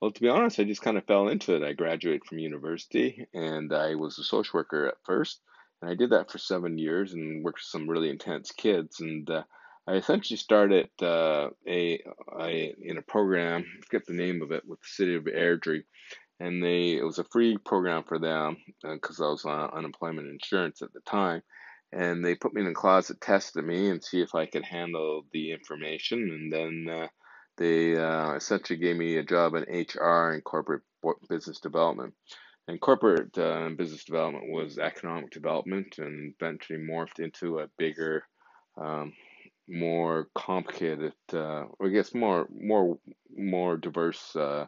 Well, 0.00 0.12
to 0.12 0.20
be 0.20 0.28
honest, 0.28 0.60
I 0.60 0.64
just 0.64 0.82
kind 0.82 0.96
of 0.96 1.06
fell 1.06 1.26
into 1.26 1.56
it. 1.56 1.64
I 1.64 1.72
graduated 1.72 2.24
from 2.24 2.38
university 2.38 3.26
and 3.34 3.72
I 3.72 3.96
was 3.96 4.16
a 4.18 4.22
social 4.22 4.58
worker 4.58 4.86
at 4.86 5.04
first. 5.04 5.40
And 5.80 5.90
I 5.90 5.94
did 5.94 6.10
that 6.10 6.30
for 6.30 6.38
seven 6.38 6.78
years 6.78 7.12
and 7.12 7.44
worked 7.44 7.58
with 7.58 7.70
some 7.70 7.88
really 7.88 8.10
intense 8.10 8.50
kids. 8.52 9.00
And 9.00 9.28
uh, 9.30 9.44
I 9.86 9.94
essentially 9.94 10.36
started 10.36 10.88
uh, 11.00 11.50
a, 11.66 12.00
a 12.40 12.74
in 12.80 12.98
a 12.98 13.02
program, 13.02 13.64
I 13.66 13.86
forget 13.86 14.06
the 14.06 14.14
name 14.14 14.42
of 14.42 14.52
it, 14.52 14.64
with 14.66 14.80
the 14.80 14.88
city 14.88 15.14
of 15.14 15.24
Airdrie. 15.24 15.84
And 16.40 16.62
they 16.62 16.92
it 16.92 17.04
was 17.04 17.18
a 17.18 17.24
free 17.24 17.58
program 17.58 18.04
for 18.04 18.18
them 18.18 18.58
because 18.82 19.20
uh, 19.20 19.26
I 19.26 19.30
was 19.30 19.44
on 19.44 19.70
unemployment 19.70 20.28
insurance 20.28 20.82
at 20.82 20.92
the 20.92 21.00
time 21.00 21.42
and 21.92 22.24
they 22.24 22.34
put 22.34 22.52
me 22.52 22.60
in 22.60 22.68
the 22.68 22.74
closet, 22.74 23.20
tested 23.20 23.64
me, 23.64 23.88
and 23.88 24.04
see 24.04 24.20
if 24.20 24.34
I 24.34 24.46
could 24.46 24.64
handle 24.64 25.24
the 25.32 25.52
information, 25.52 26.18
and 26.18 26.52
then 26.52 26.94
uh, 26.94 27.08
they 27.56 27.96
uh, 27.96 28.34
essentially 28.34 28.78
gave 28.78 28.96
me 28.96 29.16
a 29.16 29.24
job 29.24 29.54
in 29.54 29.62
HR 29.62 30.32
and 30.32 30.44
corporate 30.44 30.82
business 31.28 31.60
development. 31.60 32.14
And 32.68 32.78
corporate 32.78 33.36
uh, 33.38 33.70
business 33.70 34.04
development 34.04 34.50
was 34.50 34.78
economic 34.78 35.30
development, 35.30 35.96
and 35.96 36.34
eventually 36.38 36.78
morphed 36.78 37.18
into 37.18 37.60
a 37.60 37.68
bigger, 37.78 38.24
um, 38.76 39.14
more 39.66 40.28
complicated, 40.34 41.14
uh, 41.32 41.64
I 41.82 41.88
guess 41.88 42.14
more 42.14 42.46
more 42.50 42.98
more 43.34 43.78
diverse 43.78 44.36
uh, 44.36 44.66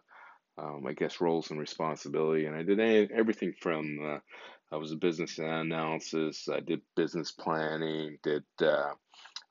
um, 0.56 0.86
I 0.88 0.94
guess 0.94 1.20
roles 1.20 1.50
and 1.50 1.60
responsibility. 1.60 2.46
And 2.46 2.56
I 2.56 2.62
did 2.62 2.80
everything 3.12 3.52
from 3.60 3.98
uh, 4.02 4.18
I 4.72 4.78
was 4.78 4.92
a 4.92 4.96
business 4.96 5.38
analysis. 5.38 6.48
I 6.50 6.60
did 6.60 6.80
business 6.96 7.32
planning. 7.32 8.16
Did 8.22 8.44
uh, 8.62 8.92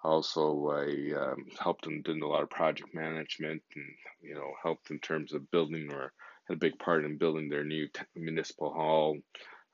also 0.03 0.69
I 0.71 1.13
um, 1.19 1.45
helped 1.59 1.85
and 1.85 2.03
did 2.03 2.19
a 2.19 2.27
lot 2.27 2.41
of 2.41 2.49
project 2.49 2.95
management, 2.95 3.62
and 3.75 3.85
you 4.23 4.33
know 4.33 4.53
helped 4.63 4.89
in 4.89 4.97
terms 4.97 5.33
of 5.33 5.51
building 5.51 5.89
or 5.91 6.13
had 6.49 6.57
a 6.57 6.59
big 6.59 6.79
part 6.79 7.05
in 7.05 7.17
building 7.17 7.49
their 7.49 7.63
new 7.63 7.88
t- 7.88 8.01
municipal 8.15 8.73
hall, 8.73 9.17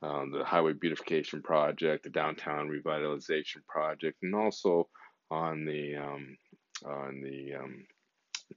um, 0.02 0.32
the 0.32 0.44
highway 0.44 0.74
beautification 0.74 1.42
project, 1.42 2.04
the 2.04 2.10
downtown 2.10 2.70
revitalization 2.70 3.66
project, 3.68 4.18
and 4.22 4.36
also 4.36 4.88
on 5.32 5.66
the 5.66 5.96
um, 5.96 6.38
on 6.86 7.22
the 7.22 7.56
um, 7.56 7.86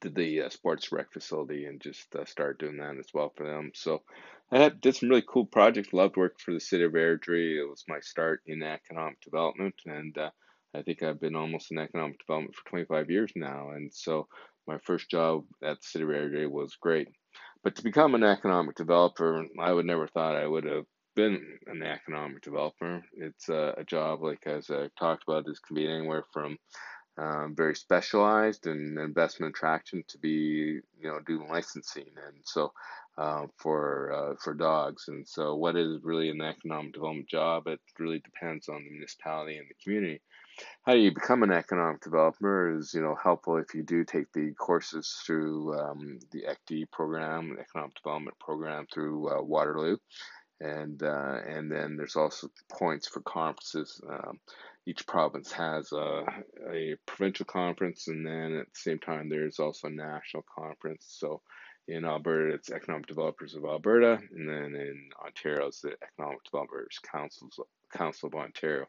did 0.00 0.14
the 0.14 0.42
uh, 0.42 0.48
sports 0.50 0.92
rec 0.92 1.12
facility 1.12 1.64
and 1.64 1.80
just 1.80 2.14
uh, 2.14 2.24
started 2.24 2.58
doing 2.58 2.76
that 2.76 2.98
as 2.98 3.08
well 3.14 3.32
for 3.36 3.46
them. 3.46 3.70
So 3.74 4.02
I 4.52 4.58
had, 4.58 4.80
did 4.80 4.96
some 4.96 5.08
really 5.08 5.24
cool 5.26 5.46
projects. 5.46 5.92
Loved 5.92 6.16
working 6.16 6.36
for 6.44 6.52
the 6.52 6.60
city 6.60 6.84
of 6.84 6.92
Airdrie. 6.92 7.58
It 7.58 7.68
was 7.68 7.84
my 7.88 8.00
start 8.00 8.42
in 8.46 8.62
economic 8.62 9.20
development, 9.20 9.74
and 9.86 10.16
uh, 10.18 10.30
I 10.74 10.82
think 10.82 11.02
I've 11.02 11.20
been 11.20 11.36
almost 11.36 11.70
in 11.70 11.78
economic 11.78 12.18
development 12.18 12.54
for 12.54 12.68
25 12.68 13.10
years 13.10 13.32
now. 13.34 13.70
And 13.70 13.92
so 13.92 14.28
my 14.66 14.78
first 14.84 15.10
job 15.10 15.44
at 15.62 15.80
the 15.80 15.86
city 15.86 16.04
of 16.04 16.10
Airdrie 16.10 16.50
was 16.50 16.76
great. 16.80 17.08
But 17.64 17.76
to 17.76 17.82
become 17.82 18.14
an 18.14 18.22
economic 18.22 18.76
developer, 18.76 19.44
I 19.58 19.72
would 19.72 19.86
never 19.86 20.06
thought 20.06 20.36
I 20.36 20.46
would 20.46 20.64
have 20.64 20.86
been 21.16 21.58
an 21.66 21.82
economic 21.82 22.42
developer. 22.42 23.02
It's 23.14 23.48
a, 23.48 23.74
a 23.78 23.84
job 23.84 24.22
like 24.22 24.46
as 24.46 24.70
I 24.70 24.88
talked 24.98 25.24
about, 25.26 25.44
this 25.46 25.58
can 25.58 25.74
be 25.74 25.90
anywhere 25.90 26.24
from 26.32 26.58
um, 27.18 27.54
very 27.56 27.74
specialized 27.74 28.66
in 28.66 28.96
investment 28.96 29.56
attraction 29.56 30.04
to 30.06 30.18
be 30.18 30.80
you 31.00 31.08
know 31.08 31.18
doing 31.26 31.48
licensing 31.48 32.06
and 32.26 32.36
so 32.44 32.72
uh, 33.16 33.46
for 33.56 34.12
uh, 34.12 34.34
for 34.42 34.54
dogs. 34.54 35.06
And 35.08 35.26
so 35.26 35.56
what 35.56 35.74
is 35.76 35.98
really 36.04 36.30
an 36.30 36.40
economic 36.40 36.94
development 36.94 37.28
job? 37.28 37.66
It 37.66 37.80
really 37.98 38.20
depends 38.20 38.68
on 38.68 38.84
the 38.84 38.90
municipality 38.90 39.58
and 39.58 39.66
the 39.68 39.82
community 39.82 40.20
how 40.84 40.94
you 40.94 41.12
become 41.12 41.42
an 41.42 41.52
economic 41.52 42.00
developer 42.02 42.76
is 42.76 42.92
you 42.94 43.00
know 43.00 43.16
helpful 43.22 43.56
if 43.56 43.74
you 43.74 43.82
do 43.82 44.04
take 44.04 44.32
the 44.32 44.52
courses 44.54 45.20
through 45.26 45.78
um, 45.78 46.18
the 46.32 46.44
ECD 46.48 46.90
program 46.90 47.56
economic 47.60 47.94
development 47.94 48.38
program 48.38 48.86
through 48.92 49.28
uh, 49.28 49.42
Waterloo 49.42 49.96
and 50.60 51.02
uh, 51.02 51.36
and 51.46 51.70
then 51.70 51.96
there's 51.96 52.16
also 52.16 52.48
points 52.70 53.06
for 53.06 53.20
conferences 53.20 54.00
um, 54.08 54.38
each 54.88 55.06
province 55.06 55.52
has 55.52 55.92
a, 55.92 56.24
a 56.72 56.96
provincial 57.04 57.44
conference, 57.44 58.08
and 58.08 58.26
then 58.26 58.56
at 58.56 58.72
the 58.72 58.80
same 58.80 58.98
time, 58.98 59.28
there's 59.28 59.58
also 59.58 59.88
a 59.88 59.90
national 59.90 60.46
conference. 60.58 61.04
So 61.18 61.42
in 61.88 62.06
Alberta, 62.06 62.54
it's 62.54 62.70
Economic 62.70 63.06
Developers 63.06 63.54
of 63.54 63.66
Alberta, 63.66 64.18
and 64.32 64.48
then 64.48 64.80
in 64.80 65.10
Ontario, 65.22 65.66
it's 65.66 65.82
the 65.82 65.94
Economic 66.02 66.42
Developers 66.44 66.98
Councils, 67.12 67.60
Council 67.94 68.28
of 68.28 68.34
Ontario. 68.34 68.86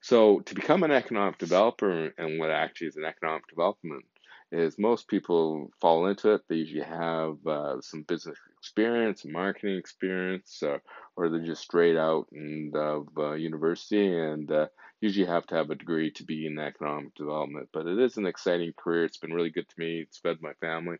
So 0.00 0.40
to 0.40 0.54
become 0.54 0.82
an 0.82 0.92
economic 0.92 1.38
developer, 1.38 2.12
and 2.18 2.38
what 2.38 2.50
actually 2.50 2.88
is 2.88 2.96
an 2.96 3.04
economic 3.04 3.46
development, 3.48 4.04
is 4.52 4.78
most 4.78 5.08
people 5.08 5.70
fall 5.80 6.06
into 6.06 6.32
it. 6.32 6.42
They 6.48 6.56
usually 6.56 6.84
have 6.84 7.44
uh, 7.46 7.80
some 7.80 8.02
business 8.02 8.38
experience, 8.58 9.24
marketing 9.24 9.76
experience, 9.76 10.62
uh, 10.62 10.78
or 11.16 11.28
they're 11.28 11.40
just 11.44 11.62
straight 11.62 11.96
out 11.96 12.26
and 12.32 12.74
of 12.76 13.08
uh, 13.18 13.32
university, 13.32 14.06
and 14.16 14.50
uh, 14.50 14.66
usually 15.00 15.26
have 15.26 15.46
to 15.48 15.56
have 15.56 15.70
a 15.70 15.74
degree 15.74 16.12
to 16.12 16.24
be 16.24 16.46
in 16.46 16.58
economic 16.58 17.14
development. 17.14 17.68
But 17.72 17.86
it 17.86 17.98
is 17.98 18.16
an 18.16 18.26
exciting 18.26 18.72
career. 18.76 19.04
It's 19.04 19.18
been 19.18 19.32
really 19.32 19.50
good 19.50 19.68
to 19.68 19.74
me. 19.78 20.00
It's 20.00 20.18
fed 20.18 20.38
my 20.40 20.52
family, 20.60 20.98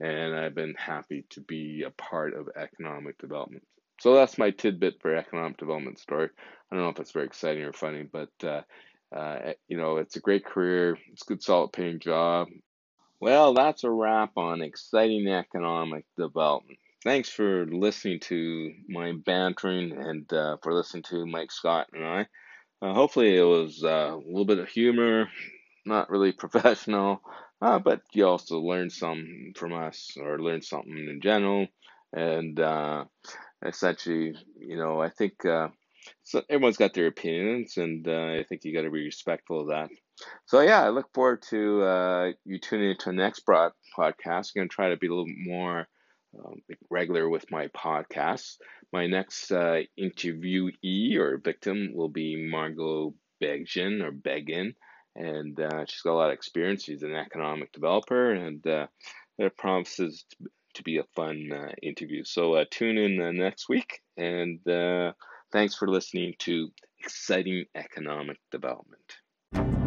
and 0.00 0.34
I've 0.34 0.54
been 0.56 0.74
happy 0.76 1.24
to 1.30 1.40
be 1.40 1.84
a 1.86 1.90
part 1.90 2.34
of 2.34 2.48
economic 2.56 3.18
development. 3.18 3.64
So 4.00 4.14
that's 4.14 4.38
my 4.38 4.50
tidbit 4.50 5.00
for 5.00 5.14
economic 5.14 5.56
development 5.56 5.98
story. 5.98 6.28
I 6.70 6.74
don't 6.74 6.84
know 6.84 6.90
if 6.90 7.00
it's 7.00 7.12
very 7.12 7.26
exciting 7.26 7.64
or 7.64 7.72
funny, 7.72 8.04
but 8.04 8.30
uh, 8.42 8.62
uh, 9.14 9.52
you 9.68 9.76
know, 9.76 9.96
it's 9.96 10.16
a 10.16 10.20
great 10.20 10.44
career. 10.44 10.96
It's 11.12 11.22
a 11.22 11.26
good, 11.26 11.42
solid 11.42 11.72
paying 11.72 11.98
job. 11.98 12.48
Well, 13.20 13.54
that's 13.54 13.84
a 13.84 13.90
wrap 13.90 14.36
on 14.36 14.62
exciting 14.62 15.26
economic 15.26 16.04
development. 16.16 16.78
Thanks 17.02 17.28
for 17.28 17.66
listening 17.66 18.20
to 18.20 18.72
my 18.88 19.12
bantering 19.12 19.92
and 19.92 20.32
uh, 20.32 20.56
for 20.62 20.72
listening 20.72 21.04
to 21.04 21.26
Mike 21.26 21.50
Scott 21.50 21.88
and 21.92 22.04
I. 22.04 22.26
Uh, 22.80 22.94
hopefully, 22.94 23.36
it 23.36 23.42
was 23.42 23.82
uh, 23.82 24.12
a 24.14 24.16
little 24.16 24.44
bit 24.44 24.58
of 24.58 24.68
humor, 24.68 25.28
not 25.84 26.10
really 26.10 26.32
professional, 26.44 27.20
uh, 27.60 27.78
but 27.78 28.02
you 28.12 28.26
also 28.26 28.60
learned 28.60 28.92
something 28.92 29.52
from 29.56 29.72
us 29.72 30.16
or 30.20 30.38
learned 30.38 30.64
something 30.64 30.96
in 30.96 31.20
general. 31.20 31.66
And 32.12 32.58
uh, 32.60 33.04
essentially, 33.64 34.34
you 34.58 34.76
know, 34.76 35.00
I 35.00 35.10
think 35.10 35.44
uh, 35.44 35.68
so 36.24 36.42
everyone's 36.48 36.76
got 36.76 36.94
their 36.94 37.06
opinions, 37.06 37.76
and 37.76 38.06
uh, 38.06 38.34
I 38.38 38.44
think 38.48 38.64
you 38.64 38.74
got 38.74 38.82
to 38.82 38.90
be 38.90 39.04
respectful 39.04 39.62
of 39.62 39.68
that. 39.68 39.90
So 40.46 40.60
yeah, 40.60 40.82
I 40.82 40.88
look 40.88 41.12
forward 41.14 41.42
to 41.50 41.82
uh, 41.82 42.32
you 42.44 42.58
tuning 42.58 42.90
into 42.90 43.10
the 43.10 43.16
next 43.16 43.40
broad 43.40 43.72
podcast. 43.96 44.52
I'm 44.54 44.60
going 44.60 44.68
to 44.68 44.74
try 44.74 44.90
to 44.90 44.96
be 44.96 45.06
a 45.06 45.10
little 45.10 45.26
more 45.44 45.86
um, 46.38 46.60
regular 46.90 47.28
with 47.28 47.50
my 47.50 47.68
podcasts. 47.68 48.56
My 48.92 49.06
next 49.06 49.50
uh, 49.50 49.82
interviewee 49.98 51.16
or 51.16 51.38
victim 51.38 51.90
will 51.94 52.08
be 52.08 52.48
Margot 52.50 53.14
Begin 53.40 54.02
or 54.02 54.10
Begin, 54.10 54.74
and 55.14 55.58
uh, 55.60 55.84
she's 55.86 56.02
got 56.02 56.12
a 56.12 56.14
lot 56.14 56.30
of 56.30 56.34
experience. 56.34 56.84
She's 56.84 57.02
an 57.02 57.14
economic 57.14 57.72
developer, 57.72 58.32
and 58.32 58.66
uh, 58.66 58.86
it 59.38 59.56
promises 59.56 60.24
to, 60.78 60.82
be 60.82 60.98
a 60.98 61.04
fun 61.14 61.50
uh, 61.52 61.72
interview. 61.82 62.24
So 62.24 62.54
uh, 62.54 62.64
tune 62.70 62.98
in 62.98 63.20
uh, 63.20 63.32
next 63.32 63.68
week, 63.68 64.00
and 64.16 64.66
uh, 64.66 65.12
thanks 65.52 65.74
for 65.74 65.88
listening 65.88 66.34
to 66.40 66.70
Exciting 67.00 67.66
Economic 67.74 68.38
Development. 68.50 69.77